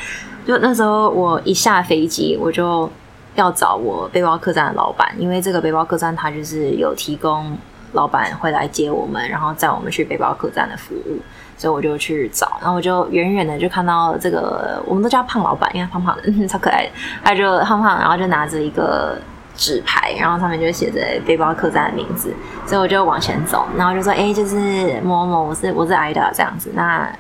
[0.45, 2.91] 就那时候我一下飞机，我就
[3.37, 7.57] 要找我背包客栈的老板，因为这个背包客栈他就是有提供
[7.93, 11.21] 老板会来接我们，然后载我们去背包客栈的服务。
[11.59, 16.91] 所以我就去找，然后我就远远的就看到这个，我们都叫胖老板，因为胖胖的，超可爱的。
[17.25, 19.19] 他就胖胖，然后就拿着一个
[19.57, 22.33] 纸牌，然后上面就写着背包客栈的名字。
[22.65, 26.71] 所以我就往前走，然后就说：“哎，就是某某，我是我是 Ida 这样子。
[26.75, 27.11] 那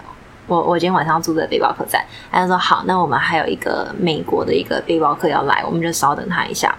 [0.46, 6.72] 我我今天晚上住的背包客栈。”他就说：“好，那我们还有一个美国的一个背包客要来，我们就稍等他一下。”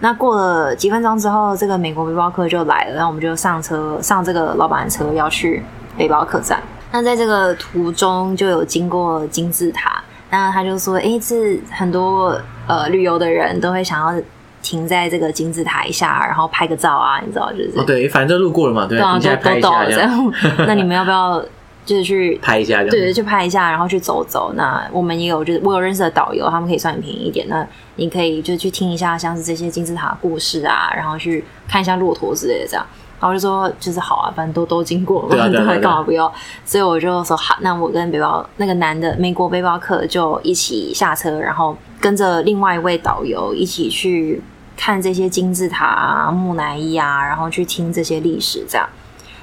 [0.00, 5.64] 那过了几分钟之后，这个美国背包客就来了，然后我们就上车，上这个老板的车要去
[5.96, 6.60] 背包客栈。
[6.90, 14.22] 那在这个途中就有经过金字塔，那他就说：“哎，这很多呃旅游的人都会想要
[14.62, 20.32] 停在这个金字塔一下，然后拍个照啊，你知道就是？”哦，对，反正就路过了嘛，对，啊，就都到了这样。
[20.66, 21.44] 那你们要不要
[21.84, 22.82] 就是去拍一下？
[22.82, 24.52] 对对，去拍一下，然后去走走。
[24.54, 27.46] 那我们也有，就是我有认识的导游，他们可以算你便宜一点。
[27.48, 32.86] 那你可以就去听一下，像是这些金字塔故事啊，然后去看一下骆驼之类的这样。
[33.20, 36.32] 然后就说就是好啊，反正都都经过了，对，干嘛不要？
[36.64, 44.40] 所以我就说好，那我跟背包那个男的美国背包客就一起下车，然后跟着另外一位导游一起去
[44.76, 48.88] 看这些金字塔啊、木乃伊啊，然后去听这些历史这样。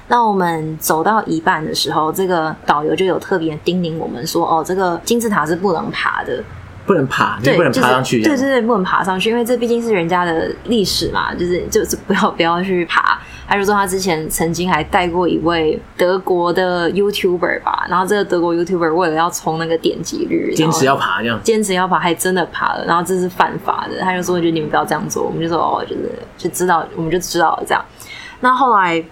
[0.08, 6.42] 那我们走到一半的时候，这个导游就有特别叮咛我们说：“哦，这个金字塔是不能爬的，
[6.86, 8.22] 不能爬，对，不能爬上去。
[8.22, 13.18] 就是”对对对，不能爬上去，因为这毕竟是人家的历史嘛，就是就是不要不要去爬。
[13.48, 24.00] 他就说他之前曾经还带过一位德国的 YouTuber 吧，然后这个德国 YouTuber 为了要冲那个点击率，坚持要爬这样，坚持要爬，还真的爬了，然后这是犯法的。
[24.00, 27.84] 他就说：“就你们不要这样做。”我们就说：“哦，就是就知道，我们就知道了这样。”
[28.40, 29.02] 那后来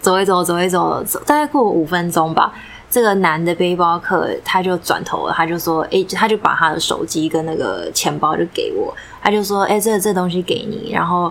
[0.00, 2.52] 走一走，走一走，走大概过五分钟吧，
[2.90, 11.30] 这个男的背包客他就转头了，他就说：“哎，他就把他的手机跟那个钱包就给我，他就说：‘哎，这这东西给你。’然后。”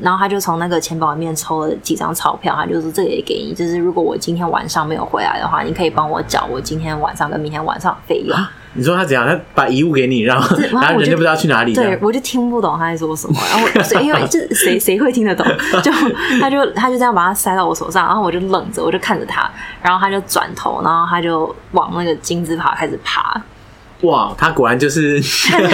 [0.00, 8.36] 然后他就从那个钱包里面抽了几张钞票，他就说：“这个也给你，就是如果我今天晚上没有回来的话，你可以帮我缴我今天晚上跟明天晚上的费用。
[8.36, 9.26] 啊”你说他怎样？
[9.26, 11.74] 他把遗物给你，然后 然后人就不知道去哪里。
[11.74, 13.34] 对，我就听不懂他在说什么。
[13.50, 15.44] 然后因为这谁谁会听得懂？
[15.82, 15.90] 就
[16.40, 19.50] 他就他就这样把它塞到我手上，然后我就愣着，我就看着他，
[19.82, 23.40] 然后他就转头，然后他就往那个金字塔开始爬。
[24.02, 25.20] 哇，他果然就是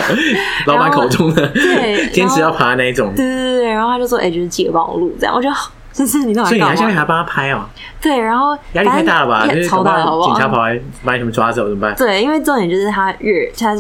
[0.67, 3.13] 老板口中的对坚持要爬的那一种。
[3.15, 5.49] 对对对，然后他就说：“哎、欸，就是记得帮我录这样。”我就
[5.93, 7.65] 就是你那所以你还下面还帮他拍哦？
[8.01, 9.47] 对，然后压力太大了吧？
[9.69, 11.95] 超大好不好，警察跑来把你们抓走怎么办？
[11.97, 13.77] 对，因为重点就是他越他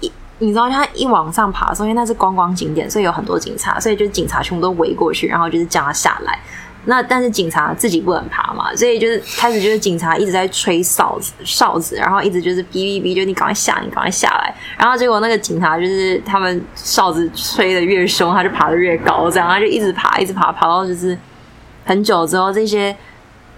[0.00, 6.38] 一你知道他一往上爬的时候，因为那是观光景点，所以有很多警察，所以就是警察全部都围过去，然后就是叫他下来。
[6.90, 14.52] 那但是警察自己不能爬嘛，所以就是开始就是警察一直在吹哨子哨子，然后一直就是哔哔哔，就你赶快下，你赶快下来。
[14.76, 21.16] 然后结果那个警察就是他们哨子吹的越凶，他就爬的越高，这样他就一直爬，一直爬，爬到就是
[21.84, 22.94] 很久之后，这些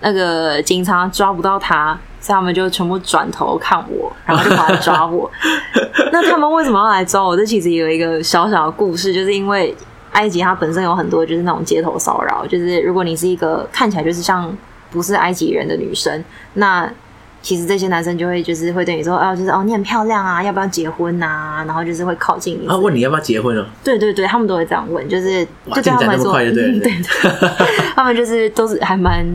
[0.01, 5.31] 那个警察抓不到他，所以他们就全部转头看我，然后就跑来抓我。
[6.13, 7.35] 那他们为什么要来抓我？
[7.35, 9.75] 这其实有一个小小的故事，就是因为。
[10.13, 14.57] 埃及它本身有很多就是那种街头骚扰，就是如果你是一个看起来就是像
[14.91, 16.23] 不是埃及人的女生，
[16.55, 16.91] 那
[17.41, 21.65] 其实这些男生就会就是会对你说，哦，就是哦你很漂亮啊，要不要结婚啊？
[21.67, 22.69] 然后就是会靠近你。
[22.69, 23.67] 啊，问你要不要结婚哦？
[23.83, 25.45] 对对对，他们都会这样问，就是
[25.75, 26.93] 就这样来说，对对对，
[27.97, 29.27] 他们就是都是还蛮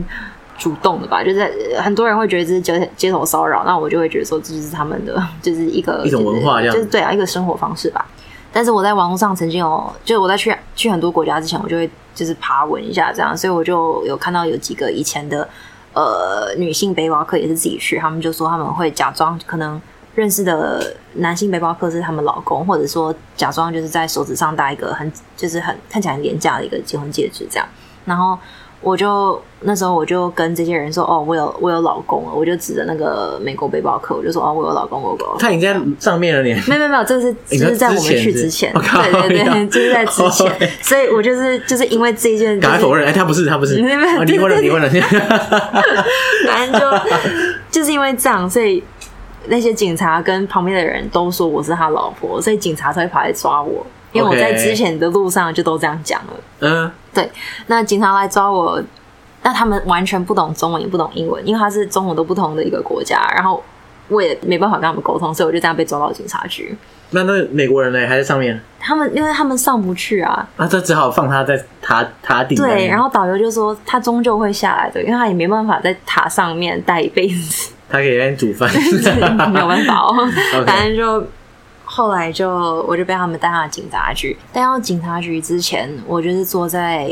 [0.56, 1.22] 主动的吧？
[1.22, 8.06] 就是很多人会觉得这是街街头骚扰，那我就会觉得说这就是他们的就是一个一种文化，这样就是对啊，一个生活方式吧。
[8.52, 15.48] 但是我在网络上曾经有，就是我在去去很多国家之前，我就会就是爬文一下这样，所以我就有看到有几个以前的
[15.92, 19.80] 呃女性背包客也是自己去，他们就说他们会假装可能
[20.14, 27.66] 认识的男性背包客是他们老公，或者说假装就是在手指上戴一个很就是很看起来很廉价的一个结婚戒指这样，
[28.04, 28.38] 然后。
[28.80, 35.38] 我就那时候我就跟这些人说哦，我有我有老公了，我就指着那个美国背包客，我就说哦，我有老公，我有老公。
[35.38, 36.54] 他已经在上面了，你。
[36.68, 44.88] 没有没有没有，这是这是在我们去之前，对对对， 就是在之前，哦、所以我就是就是因为这一件，赶快否认，哎，他不是他不是，没有没有离婚了离婚了，
[46.46, 46.86] 反正就
[47.70, 48.82] 就是因为这样，所以
[49.48, 53.84] 那些警察跟旁边的人都说我是他老婆，所以警察才会跑来抓我。
[54.12, 56.32] 因为我在之前的路上就都这样讲了。
[56.60, 57.30] 嗯，对。
[57.66, 58.82] 那警察来抓我，
[59.42, 63.62] 那他们完全不懂中文，也不懂英文，因为他是中文都不同的一个国家，然后
[64.08, 66.76] 我也没办法跟他们沟通，所以我就这样被抓到警察局。
[67.10, 68.06] 那那美国人呢？
[68.06, 68.60] 还在上面？
[68.78, 72.56] 他们因为他们上不去啊，那这只好放他在塔塔顶。
[72.58, 77.72] 对，然后导游就说他终究会下来的，因为他也没办法在塔上面待一辈子。
[77.88, 78.70] 他可以在煮饭，
[79.50, 80.14] 没有办法哦。
[80.66, 81.26] 反正就。
[81.98, 82.48] 后来就
[82.86, 87.06] 我就被他们带到警察局，带到警察局之前，我就是坐在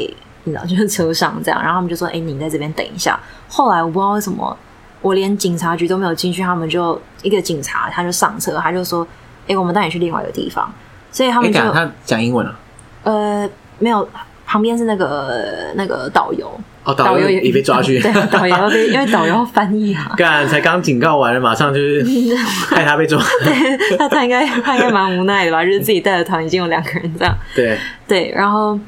[0.44, 3.18] 你知道就是车上这样，然后他们就说：“哎、欸，你在这边等一下。”
[3.50, 4.56] 后来我不知道为什么，
[5.02, 9.04] 我连警察局都没有进去，他们就一个警察他就上车，他就说
[9.42, 10.72] ：“哎、欸，我们带你去另外一个地方。”
[11.10, 12.58] 所以他们就、欸、他讲英文了、啊？
[13.02, 14.08] 呃，没有，
[14.46, 16.48] 旁边是那个那个导游。
[16.86, 20.10] 哦，导游也被抓去， 对，导游被因为导游要翻译啊。
[20.16, 22.06] 干，才刚警告完了，马上就是
[22.70, 23.20] 害他被抓。
[23.42, 25.64] 对，他他应该他应该蛮无奈的吧？
[25.64, 27.36] 就是自己带的团已经有两个人这样。
[27.56, 28.78] 对对，然后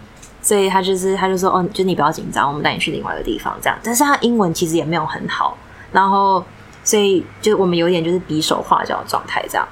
[0.40, 3.76] 所以他就是他就说哦，就你不要紧张，我们带你去另外一个地方这样。
[3.82, 5.58] 但是他英文其实也没有很好，
[5.90, 6.44] 然后
[6.84, 9.66] 所以就我们有点就是比手画脚的状态这样。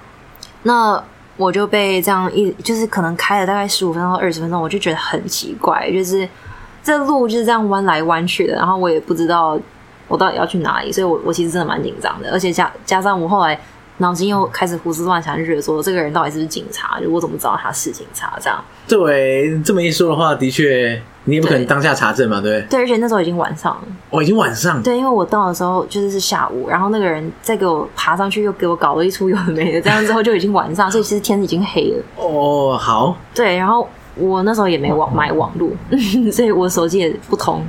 [0.65, 1.01] 那
[1.37, 6.29] 我就被这样一就是可能开了大概十五分钟二十分钟，我就觉得很奇怪，就是。
[6.87, 9.59] 这路就是这样弯来弯去的，然后我也不知道
[10.07, 13.59] 我到底要去哪里，所以我我其实真的蛮紧张的，而且加加上我后来
[13.96, 17.01] 脑筋又开始胡思乱想，就觉得说这个人到底是不是警察？
[17.01, 18.38] 就我怎么知道他是警察？
[18.40, 22.79] 这样对，这么一说的话，的确你也不可能当下查证嘛，对不对？
[22.79, 32.05] 对，而且那时候已经晚上了，哦，已经晚上，对，因为我到的时候就是是下午，然后那个人再给我爬上去，又给我搞了一出有的没的，这样之后就已经晚上，所以其实天已经黑了。
[32.16, 33.88] 哦，好，对，然后。
[34.17, 35.71] 我那时候也没网买网络，
[36.33, 37.63] 所以我手机也不通，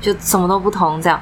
[0.00, 1.20] 就什么都不通这样。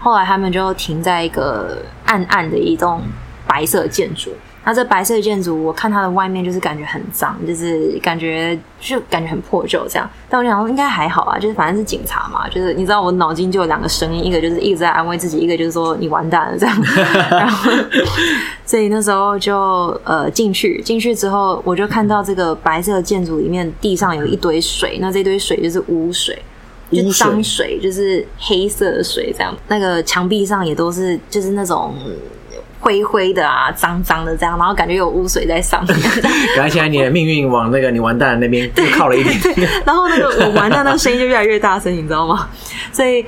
[0.00, 3.00] 后来他们就停在一个暗暗的一栋
[3.46, 4.30] 白色建筑。
[4.68, 10.06] 那这白色建筑，我看它的外面就是感觉很脏，就是感觉就感觉很破旧这样。
[10.28, 16.82] 但我想说应该还好啊，就是反正是警察嘛，就是你知道我脑筋就有两个声音，一个就是一直在安慰自己，一个就是说你完蛋了这样。
[17.30, 17.72] 然后，
[18.66, 26.38] 所以那时候就呃进去，进去之后我就看到这个白色建筑里面地上有一堆水，那这堆水就是污水，
[26.92, 29.56] 就脏水，就是黑色的水这样。
[29.68, 31.94] 那个墙壁上也都是就是那种。
[32.80, 35.96] 灰灰的啊，脏脏的这样，然后感觉有污水在上面。
[36.56, 39.38] 感觉现在你的命运往那个你完蛋的那边就靠了一点。
[39.40, 42.48] 对，然后那个我完蛋的声音就越来越大声，你知道吗？
[42.92, 43.24] 所以。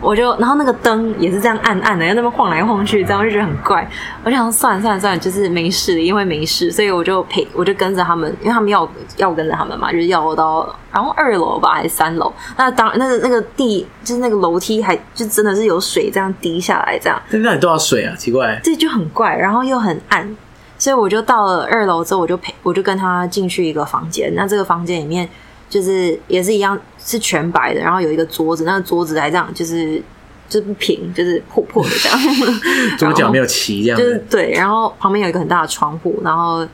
[0.00, 3.88] 我就，然后那个灯也是这样暗暗的，在那边晃来晃去，这样我就觉得很怪。
[4.22, 12.32] 我就想说算了算了算了，就是没事，因为没事，所以我就陪，我就跟着他们，因为他们要 要跟着他们嘛，就是要我到然后二楼吧还是三楼？
[12.56, 17.20] 那当，那个那个地就是那个楼梯还就真的是有水这样滴下来，这样。
[17.30, 18.14] 那那里多少水啊？
[18.16, 20.36] 奇怪，这就很怪，然后又很暗，
[20.76, 24.32] 所以我就到了二楼之后，我就陪，我就跟他进去一个房间。
[24.34, 25.28] 那这个房间里面
[25.74, 26.78] 就是也是一样。
[27.06, 30.02] 是全白的，然后有一个桌子，那个桌子还这样，就是
[30.48, 32.18] 就是不平，就是破破的这样，
[32.96, 34.52] 桌脚没有齐这样，就是对。
[34.52, 36.66] 然后旁边有一个很大的窗户，然后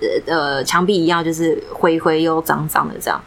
[0.00, 3.20] 呃呃墙壁一样，就是灰灰又脏脏的这样。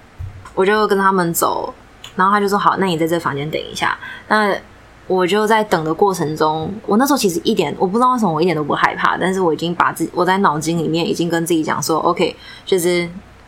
[0.56, 1.72] 我就跟他们走，
[2.16, 3.96] 然后他就说好，那你在这房间等一下。
[4.30, 4.58] 那
[5.06, 12.36] 我就在等的过程中，我那时候其实一点我不知道为什么我一点都不害怕，但是我已经把自己我在脑筋里面已经跟自己讲说，OK，
[12.66, 13.08] 就是。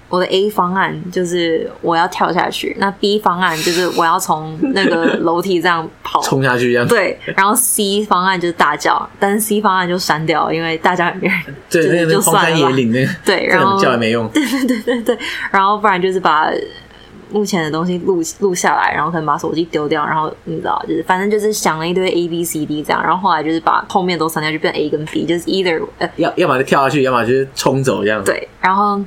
[0.10, 7.16] 我的 A 方案就是我要跳下去，那 B 方案就是我要从那个楼梯这样跑 冲下去，这样对。
[7.36, 11.30] 然后 C 方案就是大叫，但是 C 方案就删掉，因为大叫对，
[11.70, 15.18] 就是、那个就算了荒山野岭那个，对，然后叫也没用， 对对对对对。
[15.52, 16.50] 然后不然就是把
[17.32, 28.24] 目前的东西录录下来，然后可能把手机丢掉，然后你知道，就是反正就是想了一堆 A B C D 这样，然后后来就是把后面都删掉，就变 A 跟 B，就是 either 呃，要要么就跳下去，要么就是冲走这样。
[28.24, 29.00] 对，然后。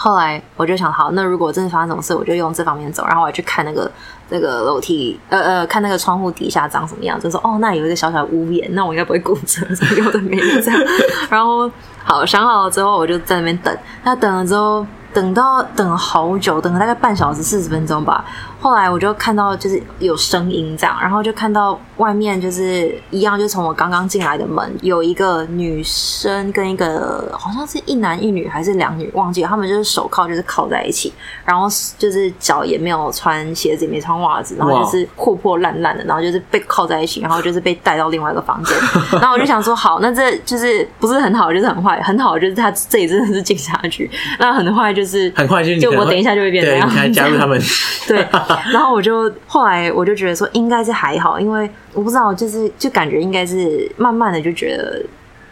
[0.00, 3.04] 后来我就想，好，那如果真的发生什么事，我就用这方面走。
[3.04, 3.90] 然后我去看那个
[4.28, 9.60] 那个楼梯，呃呃，看那个窗户底下长什么样，就说哦，那有一个小小屋檐，那我应该不会骨折，
[9.96, 10.80] 有的没这样。
[11.28, 11.68] 然后
[12.04, 13.76] 好想好了之后，我就在那边等。
[14.04, 18.24] 那等了之后，等到等了好久，等了大概半小时四十分钟吧。
[18.60, 31.12] 后来我就看到就是有声音这样，然后就看到外面就是一样，就是从我刚刚进来的门有一个女生跟一个好像是一男一女还是两女忘记了，他们就是手铐就是铐在一起，
[31.44, 38.76] 然后就是脚也没有穿鞋子也没穿袜子，然后就是破破烂烂的，然后就是被铐在一起，然后就是被带到另外一个房间。
[39.12, 47.56] 然后我就想说，好，那这就是不是很好，就是很坏，很好就是他这里真的是警察局，那很坏就是很坏就就我等一下就会变这样，加入他们
[48.08, 48.26] 对。
[48.72, 55.02] 然后我就后来我就觉得说应该是还好，因为我不知道，就是就感觉应该是慢慢的就觉得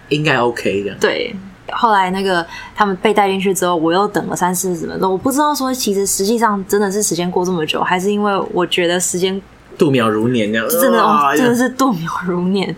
[0.08, 0.94] 应该 OK 的。
[1.00, 1.34] 对，
[1.72, 9.40] 后来那个他们被带进去之后，我又等了三四十分钟，我不知道说其实实际上真的是时间过这么久，还是因为我觉得时间
[9.76, 12.74] 度秒如年这样，真的哦，真的是度秒如年。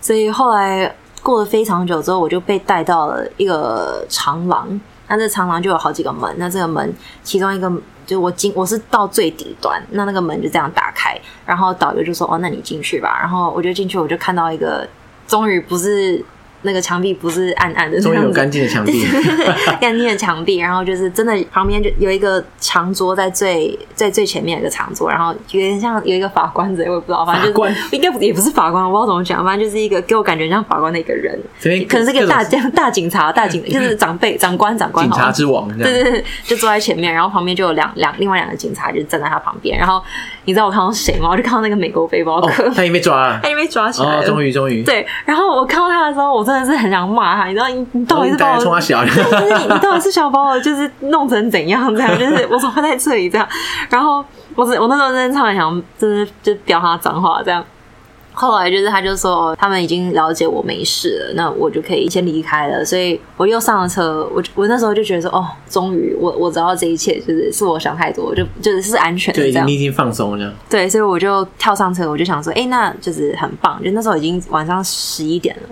[0.00, 4.80] 所以后来过了非常久之后，我就被带到了一个长廊，
[5.10, 6.90] 那这长廊就有好几个门，那这个门
[7.22, 7.70] 其中一个。
[8.06, 14.88] 就我进，我是到最底端，那那个门就这样打开，然后导游就说：“哦，那你进去吧。”然后我就进去，我就看到一个，
[15.28, 16.24] 终于不是。
[16.62, 19.04] 那个墙壁不是暗暗的，终于有干净的墙壁，
[19.80, 20.58] 干净的墙壁。
[20.58, 31.38] 然后就是真的，旁边就有一个长桌在最在最前面有一个长桌，然后有点像有一个法官子，我也不知道，反正就应该也不是法官，我不知道怎么讲，反正就是一个给我感觉像法官的一个人，
[31.88, 32.44] 可能是一个大
[32.74, 40.02] 大警察、大警 就是长辈、长官、长官，警察之王，对对对，就坐在前面，然后旁边就有两两另外两个警察就站在他旁边，然后
[40.50, 41.28] 你知道我看到谁吗？
[41.30, 47.46] 我就看到那个美国背包客，他已经被抓了，他已经被抓起来了，终于终于对，然后我看到他的时候，我真的是很想骂他。
[47.46, 52.18] 你知道你你到底是把我，就是你你到底是想把我就是弄成怎样这样？
[52.18, 53.46] 就是我怎么会在这里这样？
[53.88, 54.24] 然后
[54.56, 57.64] 我我那时候真的超想就是就飙他脏话这样。
[58.40, 62.82] 后来就是他就说他们已经了解我没事了，那我就可以先离开了。
[62.82, 69.66] 所以我又上了车，我我那时候就觉得说哦，终于我我知道这一切就是是我想太多，就就是是安全的这样。
[69.66, 70.54] 对，你已经放松了。
[70.70, 73.78] 对，所以我就跳上车，我就想说，哎，那就是很棒。
[73.84, 75.62] 就那时候已经晚上十一点了。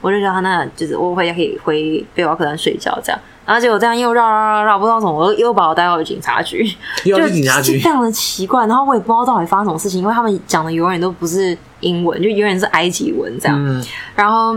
[0.00, 6.66] 我就觉得，那就是我回家可以回背包客栈睡觉这样，然后结果这样又绕绕绕绕，不知道怎么，我又把我带到了警察局，
[7.04, 8.66] 又去警察局，就非常的奇怪。
[8.66, 13.56] 然后我也不知道到底发生什么事情，因为他们讲的永远都不是英文，就永远是埃及文这样。
[13.60, 13.84] 嗯、
[14.16, 14.56] 然后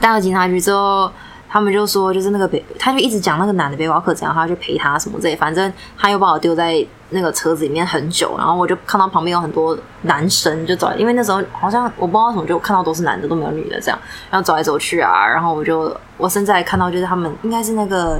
[0.00, 1.10] 带到警察局之后，
[1.52, 13.98] 他们就说，就是那个背，他就一直讲那个男的背包客怎样，他要去陪他什么之类，反正他又把我丢在那个车子里面很久，然后我就看到旁边有很多男生就走，因为那时候好像我不知道为什么就看到都是男的，都没有女的这样，
[14.30, 18.18] 然后走来走去啊，然后我就我现在看到就是他们应该是那个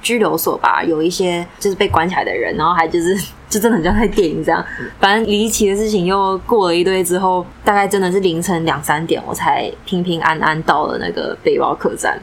[0.00, 3.16] 拘留所吧，有一些就是被关起来的人，然后还就是
[3.48, 4.64] 就真的很像在电影这样，
[5.00, 12.16] 反正离奇的事情又过了一堆之后，大概真的是凌晨两三点，我才平平安安到了那个背包客栈。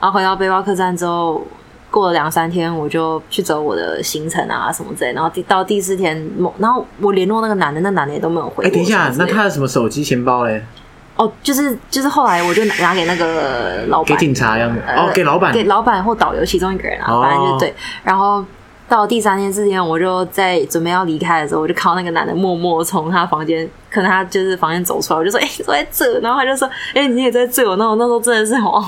[0.00, 1.42] 然后回到背包客栈之后，
[1.90, 5.12] 过了两三天，我就去走我的行程啊什么之类。
[5.12, 8.64] 然后第到第四天，然后我联络那个男的，那男的也都没有回。
[8.64, 10.62] 哎，等一下，那他的什么手机、钱包嘞？
[11.16, 14.80] 哦，就是就是后来我就拿给那个老板，给警察一样的。
[14.96, 17.74] 哦，给老板，给老板或导游其中一个人啊，哦、反正就对。
[18.02, 18.44] 然后。
[18.88, 28.84] 到第三天、四天，我就在准备要离开的时候，我就看到那个男的默默从他房间，可能他就是房间走出来，我就说：“哎、欸，坐在这。”然后他就说：“哎、欸，你也在这。”我那我那时候真的是哦，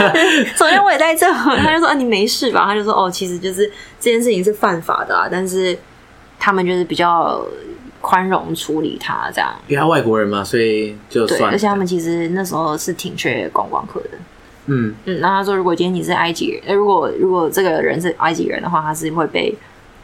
[0.56, 1.30] 首先我也在这。
[1.30, 5.78] 他就说：“啊，你没事吧？”他就说：“哦，其实就是这件事情是犯法的啊，但是
[6.38, 7.44] 他们就是比较
[8.00, 11.40] 宽容处理他这样。”因为他外国人嘛，所以就算。
[11.40, 14.10] 对，而且他们其实那时候是挺缺观光客的。
[14.66, 19.54] 嗯嗯，那他说，如果今天你是埃及人，如果如果这个人是埃及人的话，他是会被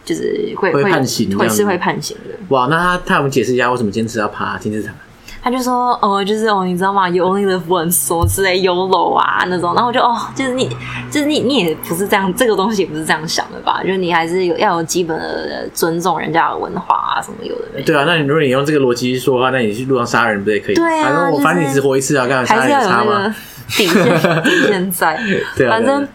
[0.04, 2.34] 就是会会判刑，会是会判刑的。
[2.48, 4.92] 哇，那他他有没有解释一下为什么坚持要爬金字塔？
[5.40, 9.72] 他就说哦，就是哦，你知道吗？You only live once，说之类 YOLO 啊那种。
[9.72, 10.68] 然后我就哦，就是你
[11.12, 13.80] 就是你你也不是这样，这个东西也不是这样想的吧？
[13.82, 17.82] 就是你还是有要有基本的尊重人家的文化啊什么有的没。
[17.82, 20.74] 对啊，那你如果你用这个逻辑去说的话，那你去路上杀人不是也可以？
[20.74, 23.34] 对啊，反正我反正你只活一次啊，干嘛杀人差吗？
[23.68, 25.20] 底线底线在，
[25.56, 26.08] 对啊、反正，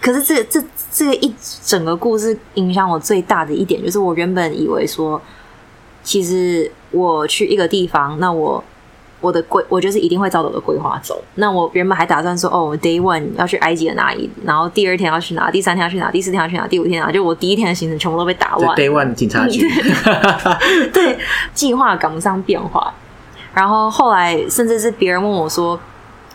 [0.00, 0.62] 可是这、这
[0.92, 1.34] 这个一
[1.64, 5.20] 整个故事影响我最大的一点，就是我原本以为说，
[6.02, 8.62] 其实我去一个地方，那我
[9.20, 11.22] 我的规，我就是一定会照我的规划走。
[11.36, 18.76] 那我原本还打算说，哦，Day One 要去埃及的哪里，然后第二天要去哪，第三天要去哪，第四天要去哪，第五天啊，就我第一天的行程全部都被打乱。
[18.76, 19.66] Day One 警察局，
[20.92, 21.16] 对，
[21.54, 22.92] 计划赶不上变化。
[23.54, 25.80] 然后后来，甚至是别人问我说。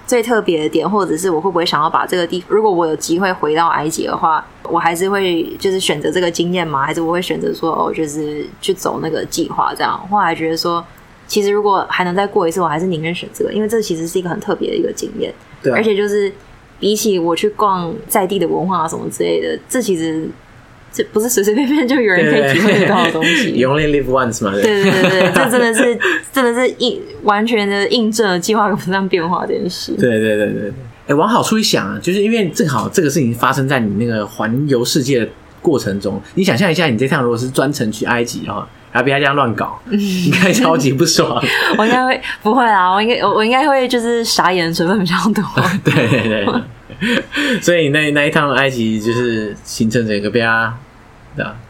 [0.07, 6.85] 最特别的点，或者是我会不会想要把这个地，如果我有机会回到埃及的话，我还是会就是选择这个经验吗？
[6.85, 10.07] 还是我会选择说哦，就是去走那个计划这样？
[10.09, 10.83] 后来觉得说，
[11.27, 15.33] 其实如果还能再过一次，我还是宁愿选这个，因为这其实是一个很特别的一个经验。
[15.61, 16.31] 对啊，而且就是
[16.79, 20.27] 比起我去逛在地的文化啊什么之类的，这其实。
[20.97, 23.53] 这不是随随便便就有人可以体会得到的东西。
[23.55, 24.51] You only live once 嘛？
[24.53, 25.99] 对对对对，这 真的是
[26.33, 29.91] 真的是印完全的印证了计划赶不上变化这件事。
[29.93, 30.73] 对对对对对。
[31.07, 35.29] 哎，往好处一想啊，就是因为正好这个事情发生在你那个环游世界的
[35.61, 41.41] 过程中，你想象一下，你这趟如果是专程去埃及的话，然后别这样乱搞， 应该超级不爽。
[41.77, 42.91] 我应该会不会啊？
[42.93, 45.43] 我应该我我应该会就是傻眼的成分比较多。
[45.83, 46.45] 对对对。
[47.61, 50.75] 所以那那一趟埃及就是形成整个被他。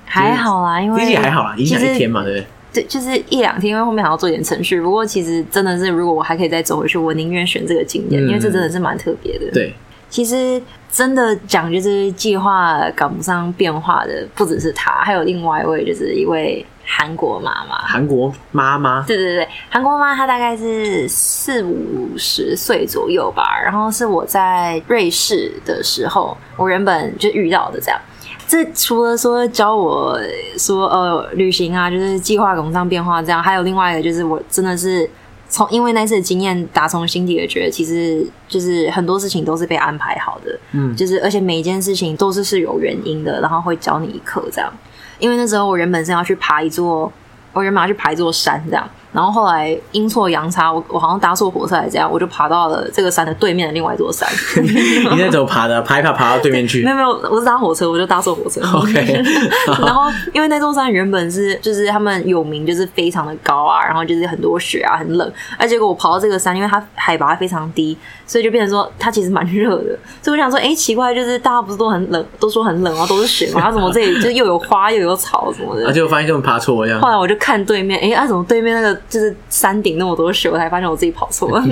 [0.06, 2.48] 还好啦，因为其实还好啦，影响一天嘛，对不对？
[2.74, 4.80] 对，就是一两天，因为后面还要做一点程序。
[4.80, 9.50] 不过其实真的是，如果我还可以再走回去，我宁愿选这个经验，嗯、因为这真的是蛮特别的。
[9.52, 9.74] 对，
[10.10, 10.62] 其实
[10.92, 17.78] 真的讲，就是计划赶不上变化的，不只是他，还有另外一位，就是一位韩国妈妈。
[17.80, 23.60] 韩国妈妈，对对对，韩国妈妈她大概是四五十岁左右吧。
[23.64, 28.00] 然后是我在瑞士的时候，我原本就遇到的这样。
[28.48, 30.18] 这除了说教我
[30.58, 35.08] 说呃旅行啊，就是计划赶不上变化这样，还有另外一个就是我真的是
[35.50, 44.72] 从因为那次的经验，打从心底的觉得其实就是很多事情都是被安排好的，嗯，就是而且每一件事情都是是有原因的，然后会教你一课这样。
[45.20, 47.12] 因为那时候我原本是要去爬一座，
[47.52, 48.90] 我原本要去爬一座山这样。
[49.14, 54.30] 然后后来阴错阳差，我我好像搭错火车还是这样，我就爬到了这个山的对面的另外一座山。
[54.62, 55.82] 你在怎么爬的？
[55.82, 56.84] 爬一爬爬到对面去？
[56.84, 58.62] 没有没有，我是搭火车，我就搭错火车。
[58.74, 59.24] OK。
[59.82, 65.32] 然后因为那座山原本是就是他们有名，就是非常的高啊，然后就是很多雪啊，很冷。
[65.58, 69.98] 而结果我跑到这个山，因为它海拔非常低，所以就变成说它其实蛮热的。
[70.22, 75.88] 所以我想说，哎，奇怪，就是大家不是都很冷，都说很冷啊，都是雪嘛，它怎么这里就又有花又有草什么的？
[75.88, 77.00] 而且我发现根本爬错一样。
[77.00, 78.97] 后来我就看对面，哎，啊，怎么对面那个？
[79.10, 81.64] 就是山顶那么多雪，我才发现我自己跑错了，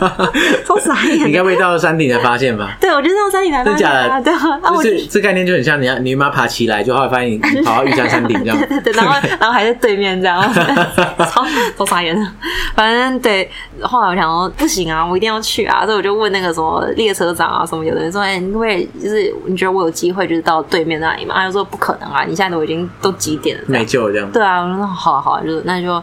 [0.66, 1.28] 超傻眼。
[1.28, 2.76] 你该不会到山顶才发现吧？
[2.80, 3.72] 对，我就是到山顶才发现。
[3.72, 4.22] 真的假的？
[4.22, 8.56] 对啊，就是这概念就很像你要你妈爬起来，就后来发现你跑到玉山山顶这样。
[8.68, 10.42] 对对对，然后 然后还在对面这样，
[11.30, 11.44] 超
[11.76, 12.26] 超傻眼的。
[12.74, 13.48] 反正对，
[13.80, 21.34] 后来我想说不行啊，我一定要去啊，所以我就问那个什么列车长啊什么，有的人说哎，因为就是你觉得我有机会就是到对面那里嘛？
[21.36, 23.64] 他就说不可能啊，你现在都已经都几点了？
[23.66, 24.30] 没救这样。
[24.30, 26.02] 对啊，我说好啊好啊，就是那就。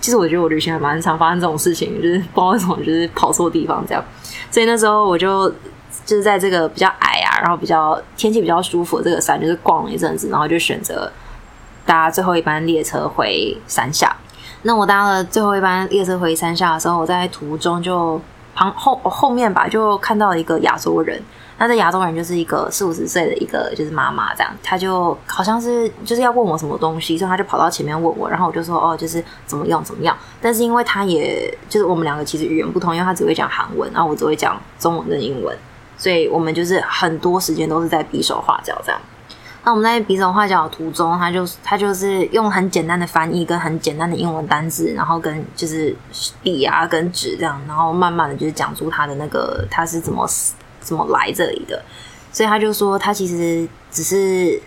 [0.00, 4.02] 其实我觉得我旅行还蛮常发生这种事情，就是不知道为什么，就是跑错地方这样。
[4.50, 5.48] 所以那时候我就
[6.06, 11.10] 就是在这个比较矮啊，然后比较天气比较舒服的这个山，就是逛了一阵子，然后就选择
[11.84, 14.16] 搭最后一班列车回山下。
[14.62, 18.20] 那我搭了最后一班列车回山下的时候，我在途中就
[18.54, 21.20] 旁后后面吧，就看到一个亚洲人。
[21.60, 30.16] 那这亚洲人就是一个四五十岁的一个就是妈妈这样，他就好像是就是要问我什么东西，所以他就跑到前面问我，然后我就说哦，就是怎么样怎么样。
[30.40, 35.52] 但是因为他也就是我们两个其实语言不同，因为他只会讲韩文，然后我只会讲中文跟英文，
[35.96, 39.00] 所以我们就是很多时间都是在比手画脚这样。
[39.64, 45.92] 那我们在比手画脚的途中，他就他就是用很简单的翻译跟很简单的英文单字，然后跟就是
[46.40, 50.24] 笔啊跟纸这样，然后慢慢的就是讲出他的那个他是怎么。
[50.80, 51.82] 怎么来这里的？
[52.32, 54.60] 所以他就说，他其实只是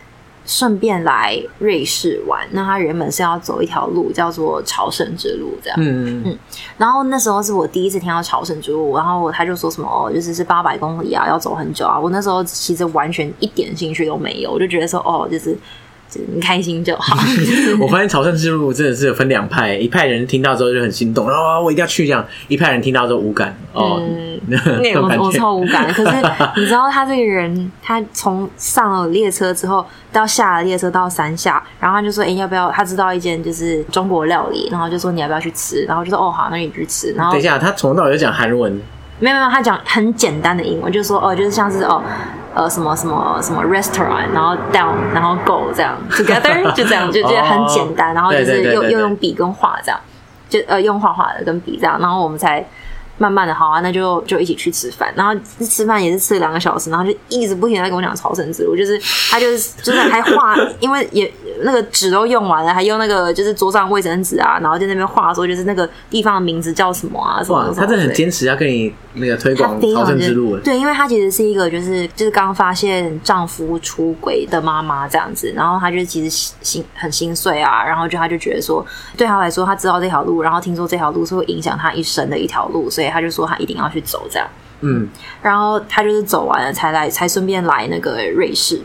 [0.46, 2.48] 顺便来瑞士玩。
[2.52, 5.78] 那他原本是要走一条路，叫做朝圣之路，这样。
[5.80, 6.40] 嗯嗯。
[6.78, 12.00] 然后那时候是我第一次听到朝圣之路，然后他就说什么哦，就是是八百公里啊，要走很久啊。
[12.00, 15.58] 我那时候其实完全一点兴趣都没有，我就觉得说哦，就是。
[16.34, 17.18] 你开心就好。
[17.80, 23.56] 我发现朝圣之路真的是有分两派，一派人听到之后就很心动，然后我一定要去这样；一派人听到之后无感。
[23.74, 24.40] 哦，嗯、
[24.96, 25.92] 我我超无感。
[25.94, 26.12] 可 是
[26.58, 38.82] 你知道他这个人，他从上了列车之后到下了列车到山下，然后他就说：“哎、欸，要不要？”他知道一间就是中国料理，然后就说：“你要不要去吃？”然后就说：“哦，好，那你去吃。”然后等一下，他从头到尾就讲韩文。
[39.22, 42.04] 没有没有，他讲很简单的英文，就说哦，就是像是哦，
[42.54, 50.00] 呃，什么什么什么 restaurant，然后 down，然后 go 这样 together，就这样， 就觉得很简单，然后就是又又用笔跟画这样，
[50.50, 52.66] 就呃用画画的跟笔这样，然后我们才。
[53.22, 55.14] 慢慢的，好啊，那就就一起去吃饭。
[55.16, 59.00] 然后吃饭也是吃了两个小时，然后就一直不停的在跟我讲朝圣之路，就是
[59.30, 67.76] 他就是就是还画，因为也那个纸都用完了，还用那个就是桌上卫生纸啊，然后在那边画说就是那个地方的名字叫什么啊什么，什么。
[67.76, 70.58] 他真的很坚持要跟你那个推广朝圣之路。
[70.58, 78.84] 对，因为他其实是一个就是就是刚发现丈夫出轨的妈妈这样子，然后他就其实心很心碎啊，然后就他就觉得说，
[79.16, 83.11] 对他来说他知道这条路，然后听说这条路是会影响他一生的一条路，所以。
[83.12, 84.48] 他就说他一定要去走这样，
[84.82, 85.08] 嗯，
[85.42, 88.82] 然后他就是走完了才来，才顺便来那个瑞士。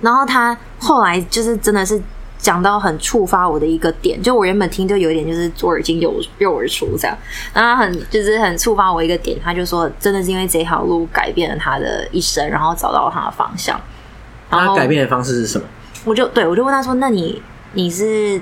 [0.00, 2.00] 然后他后来就是真的是
[2.38, 7.16] 讲到很触发我的一个点，就我原本听就有一点就是左耳进右右耳出这样，
[7.54, 9.38] 然后很就是很触发我一个点。
[9.42, 13.80] 他就说真的是因为这条路改变了他的一生，然后找到了他的方向。
[14.50, 15.66] 然后他改变的方式是什么？
[16.04, 17.42] 我就对我就问他说：“那你
[17.72, 18.38] 你是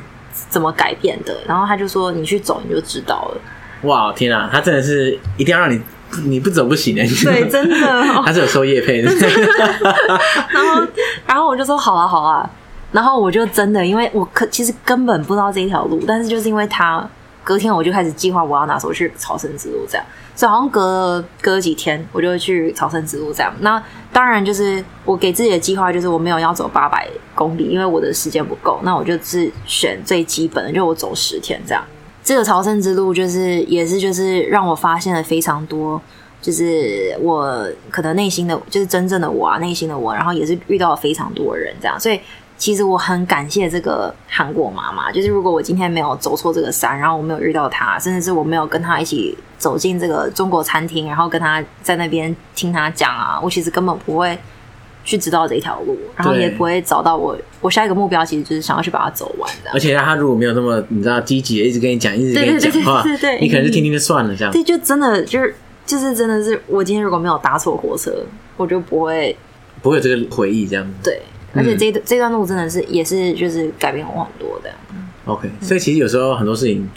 [0.49, 3.41] 怎么改变的？”然后他就说：“你去走你就知道了。”
[3.83, 5.81] 哇天啊，他真的是一定要让你
[6.25, 7.03] 你不走不行的。
[7.25, 7.77] 对，真的，
[8.25, 9.11] 他是有收叶配的。
[9.11, 10.87] 然后，
[11.27, 12.49] 然后我就说好啊，好啊。
[12.93, 17.09] 然后我就真的，因为我可其实根本不知道这一条路，但是就是因为他，
[17.43, 20.07] 隔天我就开始计划我要哪时候去朝圣之路这样。
[20.35, 23.53] 所以好像隔了隔几天，我就去朝圣之路这样。
[23.61, 28.79] 那当然就是我给自己的计划就是我没有要走八百公里，因为我的时间不够。
[28.83, 31.83] 那我就是选最基本的，就我走十天这样。
[32.25, 36.01] 这个朝圣之路就是也是就是让我发现了非常多，
[36.41, 42.21] 就是我可能内心的就是真正的我啊，内心的我，然后也是遇到了非常多的人这样，所以
[42.57, 54.39] 其实我很感谢这个韩国妈妈，就是如果我今天没有走错这个山，然后我没有遇到她，甚至是我没有跟她一起走进这个中国餐厅，然后跟她在那边听她讲啊，我其实根本不会。
[55.05, 57.37] 去知道这一条路，然后也不会找到我。
[57.61, 59.71] 我下一个目标其实就是想要去把它走完的。
[59.73, 64.53] 而且他如果没有那么你知道积极的一直跟你讲，一直跟你讲话，对你可能是听听就算了这样。
[64.53, 68.25] 对，就真的就是就是真的是，我今天如果没有搭错火车，
[68.57, 69.37] 我就不会
[69.81, 70.87] 不会有这个回忆这样。
[71.03, 71.21] 对，
[71.55, 74.71] 而且这、嗯、这段路真的是也是就是改变我很多的。
[75.25, 76.89] OK，所以其实有时候很多事情，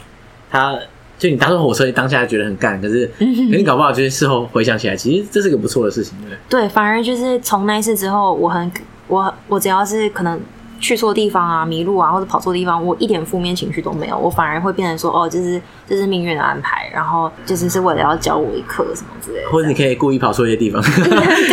[0.50, 0.78] 他。
[1.18, 6.62] 就你搭错火车，你当下觉得很干，可是，可是你搞不好就是事后回想起来，其实这是个不错的事情，对不对？
[6.62, 8.70] 对，反而就是从那一次之后，我很
[9.08, 10.38] 我我只要是可能
[10.80, 19.50] 去错地方啊、迷路啊，或者跑错地方，我一点负面情绪都没有，我反而会变成说，哦，这是这是命运的安排，然后就是是为了要教我一课什么之类的。
[19.50, 20.82] 或者你可以故意跑错一些地方，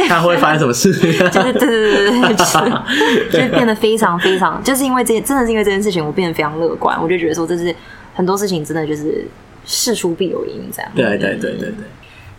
[0.09, 0.93] 看会发生什么事。
[0.93, 7.73] 就是对对对对对， 就是就变得非常非常，就是因为这真的是因为这件事情，我变得非常乐观，我就觉得说，这是
[8.13, 9.25] 很多事情真的就是。
[9.65, 10.91] 事出必有因，这样。
[10.95, 11.85] 对对对对对。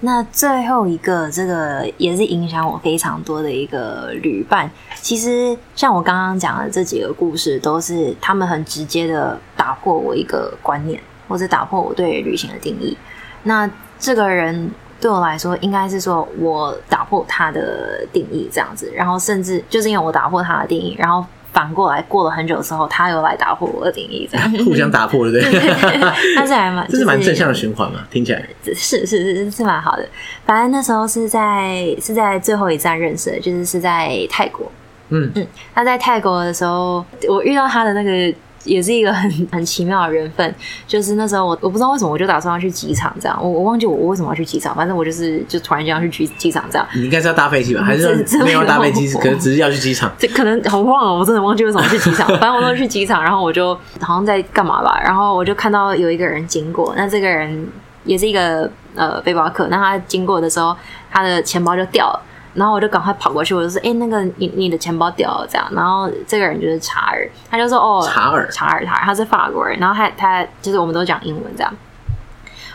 [0.05, 4.69] 那最后一个，这个也是影响我非常多的一个旅伴。
[4.95, 12.97] 其实像我刚刚讲的这几个故事，都是他们很直接的打破我一个观念，或者打破我对旅行的定义。
[13.43, 14.69] 那这个人
[14.99, 25.69] 对我来说，应该是说我打破他的定义这样子，然后甚至就是因为我打破他的定义，然后反过来过了很久之后，他又来打破我的定义，这样 互相打破，对不对？
[26.35, 30.05] 他是还蛮， 这是蛮正向的循环嘛，听起来是是是是是蛮好的。
[30.45, 34.69] 反正那时候是在是在最后一站认识的，就是是在泰国。
[35.09, 38.35] 嗯嗯，那在泰国的时候，我遇到他的那个。
[38.63, 40.55] 也是一个很很奇妙的缘分，
[40.87, 46.87] 就是那时候我我不知道为什么我就打算要去机场这样，我我忘记我我为什么要去机场，反正我就是就突然间要去机机场这样。
[46.95, 47.83] 你应该是要搭飞机吧？
[47.83, 49.11] 还是没有搭飞机？
[49.13, 50.11] 可能只是要去机场。
[50.17, 52.27] 这可能我忘了，我真的忘记为什么去机场。
[52.39, 57.67] 反正我都去机场，然后我就好像在干嘛吧，然后我就看到有一个人经过，那这个人
[58.05, 60.75] 也是一个呃背包客，那他经过的时候，
[61.11, 62.21] 他的钱包就掉了。
[62.53, 71.73] 然后我就赶快跑过去，我就说：“哎、欸，那个你你的钱包掉了，这样。”然后这个人就是查尔，他就说：“哦，查尔，查尔，查尔他是法国人。”然后他他就是我们都讲英文这样，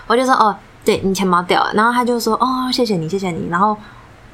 [0.07, 0.55] 我就说：“哦，
[0.85, 3.77] 对你钱包掉了。”然后他就说：“哦，谢谢你，谢谢你。”然后。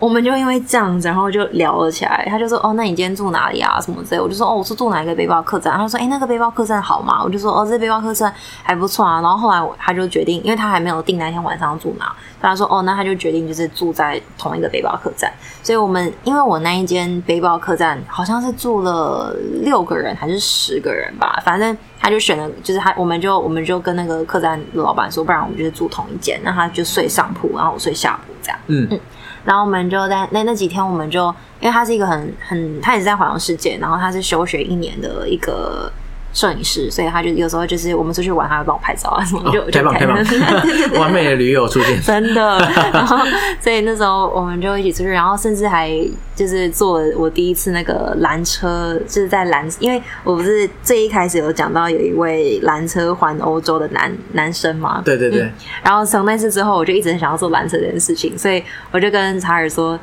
[0.04, 2.26] 我们就因为这样子，然后就聊了起来。
[2.28, 3.80] 他就说：“哦，那你今天住哪里啊？
[3.80, 8.30] 什么之类。”我就说：“哦，我是住哪一个背包客栈。”他就说：“哎，那个背包客栈好吗？”我就说：“哦，这背包客栈
[8.62, 15.32] 还不错啊。”然后后来他就决定，因为他还没有定那天晚上要住哪，他说：“哦，那他就决定就是住在同一个背包客栈。”
[15.64, 28.58] 所以我们因为我那一间背包客栈好像是住了六个人还是十个人吧，反正他就选了，就是他我们就我们就跟那个客栈的老板说，不然我们就是住同一间，那他就睡上铺，然后我睡下铺这样。
[28.66, 29.00] 嗯嗯。
[29.44, 31.26] 然后我们就在那那几天，我们就
[31.60, 35.92] 因为他是一个很很，他也是在环游世界，然后他是休学一年的一个。
[36.34, 40.18] 摄影师，所以他就有时候就是我们出去玩，他会帮我拍照啊什么，就太棒太棒，
[41.00, 42.58] 完美的驴友出现，真的。
[42.92, 43.18] 然后
[43.60, 45.90] 所以那时候我们就一起出去，然后甚至还
[46.34, 55.42] 就是坐我第一次那个缆车，就是在缆，因为我不是最一开始有讲到有一位缆车环欧洲的男男生嘛，对对对。
[55.42, 55.52] 嗯、
[55.84, 59.96] 然后从那次之后，我就一直很想要坐缆车这件事情，所以我就跟查尔说。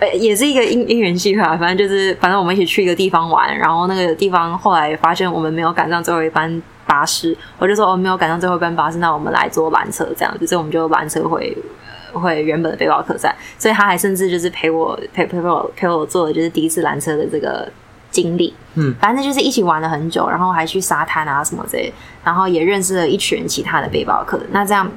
[0.00, 11.56] 呃，也是一个因因缘际会啊，反正就是，反正我们一起去一个地方玩，然后那个地方后来发现我们没有赶上最后一班巴士，我就说我们没有赶上最后一班巴士，那我们来坐缆车，这样，所以我们就缆车回
[12.14, 17.68] 回原本的背包客栈，所以他还甚至就是陪我陪陪陪我陪我坐的就是第一次缆车的这个
[18.10, 21.92] 经历，嗯，反正就是一起玩了很久，然后还去沙滩啊什么之类，
[22.22, 24.88] 然后也认识了一群其他的背包客，那这样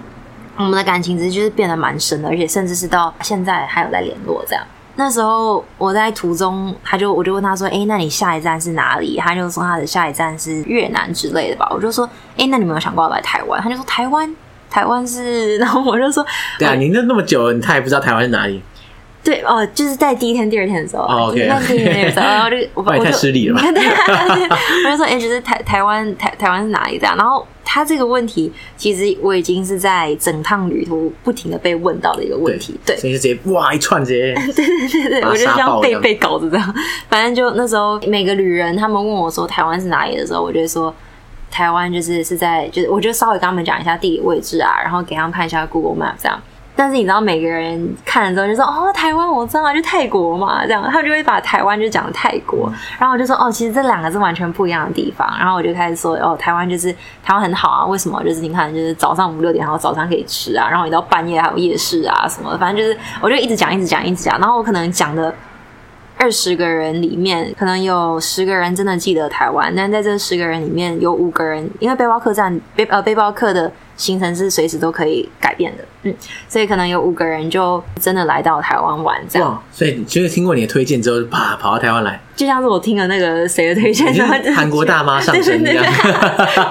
[0.58, 4.64] 我们的感情其实就是变得蛮深的，而且甚至是到现在还有在联络这样。
[5.02, 11.68] 那时候我在途中，他就我就问他说：“哎、欸，那你下一站是哪里？”他就说他的下一站是越南之类的吧。
[11.72, 12.06] 我就说
[12.38, 14.36] ：“哎、欸，那你有没有想过要来台湾？”他就说：“台湾，
[14.70, 16.24] 台湾是……” 然后我就说
[16.60, 18.62] ：“对啊，你那那么久了，他也不知道台湾是哪里。”
[19.24, 23.64] 对哦，就是在第一天、第二天的时候，哦那第一天的时候，然后就 我我太失礼了吧。
[23.66, 32.78] 我就说：“哎、欸，就是台台湾台台湾是哪里？”这样，然后他这个问题，其实我已经是在整趟旅途不停的被问到的一个问题。
[32.86, 36.76] 对，所以就直接哇一串直接， 对对对对，我就像背背稿子这样。
[37.08, 40.94] 反正就那时候每个旅人他们问我说台湾是哪里的时候，我就说
[41.50, 46.38] 台湾就是是在，就是我就稍微跟他们讲一下地理位置啊，然后给他们看一下 Google Map 这样。
[46.76, 52.72] 但是你知道，每个人看了之后就说：“哦，台湾我知道，就泰国嘛。”这样，他们就会把台湾就讲的泰国。
[52.98, 56.92] 然后我就说：“哦，其实这两个是完全不一样的地方。”然后我就开始说：“哦，台湾就是
[57.24, 58.24] 台湾很好啊，为什么？
[58.24, 64.40] 就是你看，就是早上五六点还有早餐可以吃啊，然后你到半夜还有夜市啊什么的，反正就是我就一直讲，一直讲，一直讲。
[64.40, 65.34] 然后我可能讲的
[66.22, 73.72] 二十个人里面，可能有十个人真的记得台湾，但在这十个人里面有五个人，因为背包客栈背呃背包客的。
[73.98, 76.16] 行程是随时都可以改变的，嗯，
[76.50, 79.64] 所以可能有五个人就真的来到台湾玩这样。
[79.72, 84.12] 所以就是听过你的推荐之后，啪跑到台湾来，就像是我听了那个谁的推荐，
[84.56, 85.86] 韩国大妈上身一样，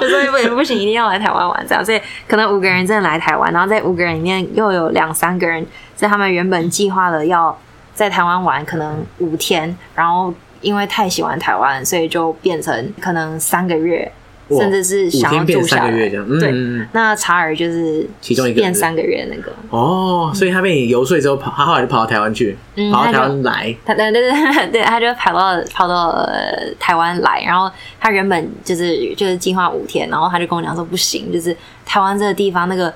[0.01, 1.84] 就 说不行不行，一定要来台湾玩这样。
[1.84, 7.57] 所以可能五个人真的来台湾，然后在五个人里面又有两三个人在他们原本计划了要
[8.01, 10.32] 在台湾玩，可能五天，然后
[10.62, 14.11] 因为太喜欢台湾，所以就变成可能三个月。
[14.59, 16.88] 甚至是想要住下来，嗯、对。
[16.92, 23.76] 那查尔就是其中一个变三个月那个哦，所以他被你游说之后跑，他后来就跑到台湾去，嗯、跑到台湾来。
[23.84, 27.70] 他对对对对，他就跑到跑到、呃、台湾来，然后
[28.01, 32.92] 他原本就是就是计划五天，然后他就跟我讲说不行，就是台湾这个地方那个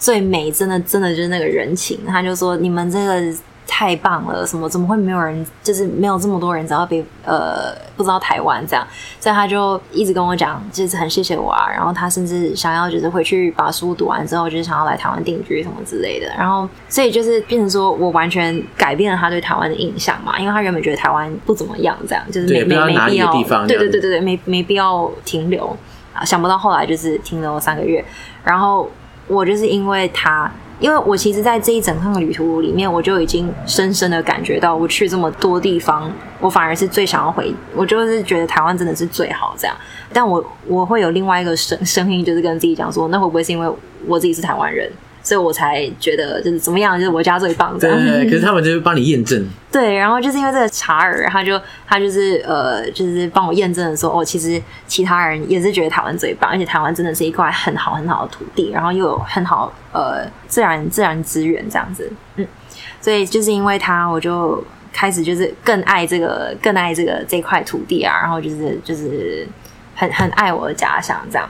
[0.00, 2.00] 最美，真的真的就是那个人情。
[2.04, 3.22] 他就说你们这个。
[3.66, 4.46] 太棒了！
[4.46, 4.68] 什么？
[4.68, 5.44] 怎么会没有人？
[5.62, 8.86] 就是没有这么多人，知道被呃不知道台湾这样，
[9.18, 11.68] 所以他就一直跟我讲，就是很谢谢我啊。
[11.68, 16.28] 然后他甚至想要就是回去把书读完之后，就是想要来台湾定居什么之类的。
[16.38, 23.32] 然后所以就是变成说我完全改变了他对台湾的印象嘛，因为他原本觉得台湾不怎么样，这样就是没没没必要，
[23.66, 25.76] 对对对对对，没没必要停留
[26.14, 26.24] 啊。
[26.24, 28.04] 想不到后来就是停留三个月，
[28.44, 28.88] 然后
[29.26, 30.48] 我就是因为他。
[30.78, 39.74] 因为我其实，在这一整趟的旅途里面，我就已经深深的感觉到，我去这么多地方，我反而是最想要回，我就是觉得台湾真的是最好这样。
[40.12, 43.68] 但我我会有另外一个声声音，就是跟自己讲说，那会不会是因为
[44.06, 44.90] 我自己是台湾人？
[45.26, 47.76] 所以我才觉得就是怎么样，就是我家最棒。
[47.80, 47.90] 对，
[48.30, 49.44] 可是他们就是帮你验证。
[49.72, 62.08] 对，然后就是因为这个查尔，他就他就是呃，就是帮我验证的说，哦，其实其他人也是觉得台湾最棒，而且台湾真的是一块很好很好的土地，然后又有很好呃自然自然资源这样子。
[62.36, 62.46] 嗯，
[63.00, 64.62] 所以就是因为他，我就
[64.92, 69.44] 开始就是更爱这个，更爱这个这块土地啊，然后就是就是
[69.96, 71.48] 很很爱我的家乡这样。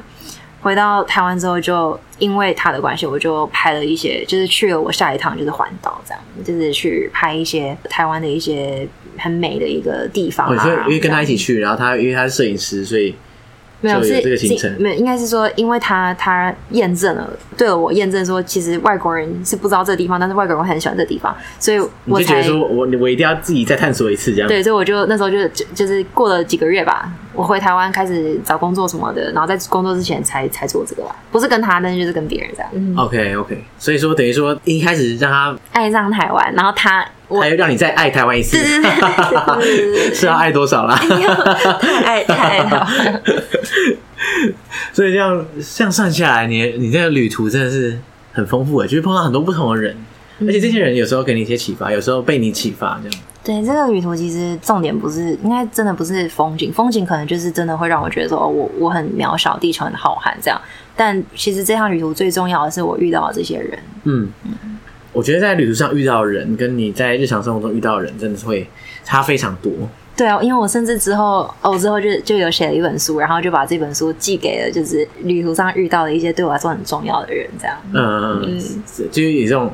[0.67, 8.85] 回到台湾之后，就因为他的关系，我就拍了一些，就是去了我下一趟就是环岛，这样，就是去拍一些台湾的一些
[9.17, 10.49] 很美的一个地方。
[10.53, 13.15] 哦，所以因为跟他一起去，然后他因为他是摄影师，所以。
[13.81, 24.49] 没有，是这个行程，没有，应该是说，因为他他验证了，对了我验证说，其实外国人是不知道这个地方，但是外国人很喜欢这个地方，所以我就觉得说我我一定要自己再探索一次这样。
[24.49, 32.71] 对，所以我就那时候就就就是过了几个月吧，我回台湾开始找工作什么的，然后在工作之前才才做这个吧，不是跟他，但是就是跟别人这样。
[32.73, 37.07] 嗯、OK OK，所以说等于说一开始让他爱上台湾，然后他。
[37.29, 38.57] 我还要让你再爱台湾一次，
[40.15, 40.97] 是要爱多少啦？
[40.97, 42.87] 太爱太爱了。
[44.93, 47.99] 所以这样这样算下来，你你这个旅途真的是
[48.33, 49.97] 很丰富诶，就是碰到很多不同的人，
[50.41, 53.19] 而且这些人有时候给你一些启发，有时候被你启发，这样。
[53.45, 60.61] 对，这个旅途其实重点不是，应该真的不是风景，风景可能就是真的会让我觉得说，哦，我我很渺小，地球很浩瀚这样。
[60.97, 64.76] 但其实这趟旅途最重要的是我遇到的这些人，嗯嗯。
[65.17, 68.69] 我觉得在旅途上遇到的人，跟你在日常生活中遇到的人，真的是会
[69.03, 69.73] 差非常多。
[70.15, 77.77] 对啊，因为我甚至之后，哦，之后就就有写了一本书，然后就把这本书寄给了，就是旅途上遇到的一些对我来说很重要的人，这样。
[77.95, 79.73] 嗯嗯，就是以这种。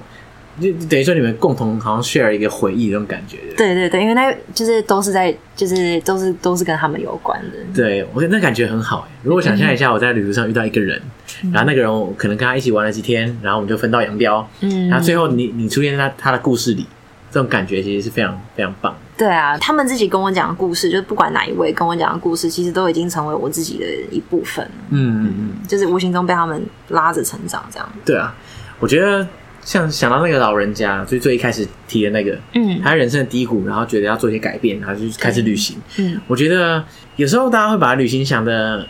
[0.60, 3.38] 就等于说你们共同好像 share 一个回忆，这种感觉。
[3.56, 7.56] 对对对，因为那就是都是在，就是都是都是跟他们有关的。
[7.74, 9.08] 对，我觉得那感觉很好。
[9.22, 11.00] 如果想象一下，我在旅途上遇到一个人，
[11.42, 14.46] 嗯、然后那个人我可能跟他一起玩了几天，然后我们就分道扬镳。
[14.60, 16.86] 嗯，然后最后你你出现在他他的故事里，
[17.30, 18.94] 这种感觉其实是非常非常棒。
[19.16, 24.62] 对啊，他们自己跟我讲的故事，就是不管哪一位跟我讲的故事，其实都已经成为我自己的一部分。
[24.90, 27.92] 嗯嗯嗯，就是无形中被他们拉着成长，这样。
[28.04, 28.34] 对啊，
[28.78, 29.26] 我觉得。
[29.64, 35.76] 像想到那个老人家，最最一开始提的那个，嗯，他人生的低谷，然后觉得要做一些改变，然后就开始旅行。
[35.98, 36.84] 嗯，我觉得
[37.16, 38.84] 有时候大家会把旅行想的，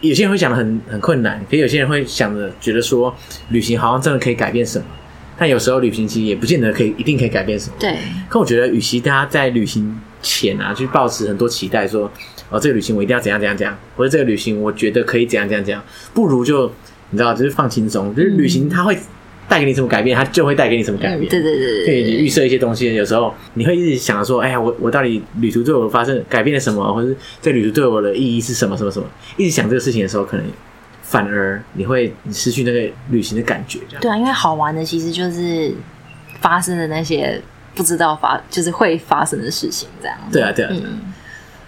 [0.00, 3.14] 有些人会想的很很困难，可有些人会想的觉得说，
[3.50, 4.84] 旅行好像真的可以改变什么。
[5.38, 7.76] 但有时候旅行其实也不见得可以一定可以改变什么。
[7.78, 7.96] 对。
[8.28, 12.10] 可我觉得，与其大家在旅行前啊，去抱持很多期待，说
[12.50, 15.80] 哦，这个旅行我一定要怎样怎样怎样，或者这个旅行我觉得可以怎样怎样怎样，
[16.12, 16.66] 不如就
[17.10, 18.98] 你知道，就是放轻松，就是旅行它会。
[19.48, 21.22] 带给你什么改变，它就会带给你什么改变。
[21.26, 22.94] 嗯、对对对，可以预设一些东西。
[22.94, 29.06] 有时候你会一直想说：“哎呀，我我到底旅途对我发生改变了什么，或者是这旅途对我的意义是什么什么什么？”
[29.38, 30.44] 一直想这个事情的时候，可能
[31.02, 33.78] 反而你会失去那个旅行的感觉。
[33.88, 35.72] 这样对啊，因为好玩的其实就是
[36.40, 37.40] 发生的那些
[37.74, 40.16] 不知道发就是会发生的事情，这样。
[40.30, 40.70] 对啊，对啊。
[40.72, 41.00] 嗯。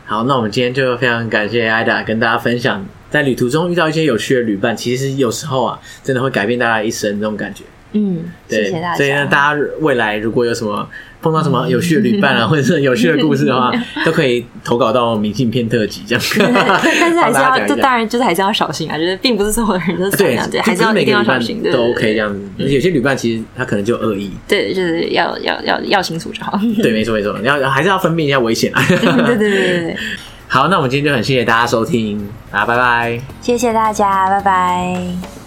[0.05, 2.85] 好，那我们今天就非常感谢艾达跟大家分享。
[3.11, 7.65] 在旅途中遇到一些有趣的旅伴，其实有时候啊，真的会改变大家一生这种感觉。
[7.93, 8.95] 嗯，对，谢谢大家。
[8.95, 10.89] 所以呢，大家未来如果有什么
[11.21, 13.73] 碰到什么有趣的旅伴啊， 或者是有趣的故事的话，
[14.05, 16.25] 都可以投稿到明信片特辑这样。
[16.39, 22.41] 但是还是要，就当然就是还是要小心啊，就是并不是所有人都是这样，对，还是要一定要小心，都 OK 这样子。
[22.59, 26.57] 有些旅伴其实他可能就恶意，对，就是要要要要清楚就好。
[26.81, 28.81] 对，没错没错，你要还是要分辨一下危险啊。
[28.89, 29.97] 对对对对对。
[30.53, 35.40] 好，那我们今天就很谢谢大家收听，啊，拜拜，谢谢大家，拜拜。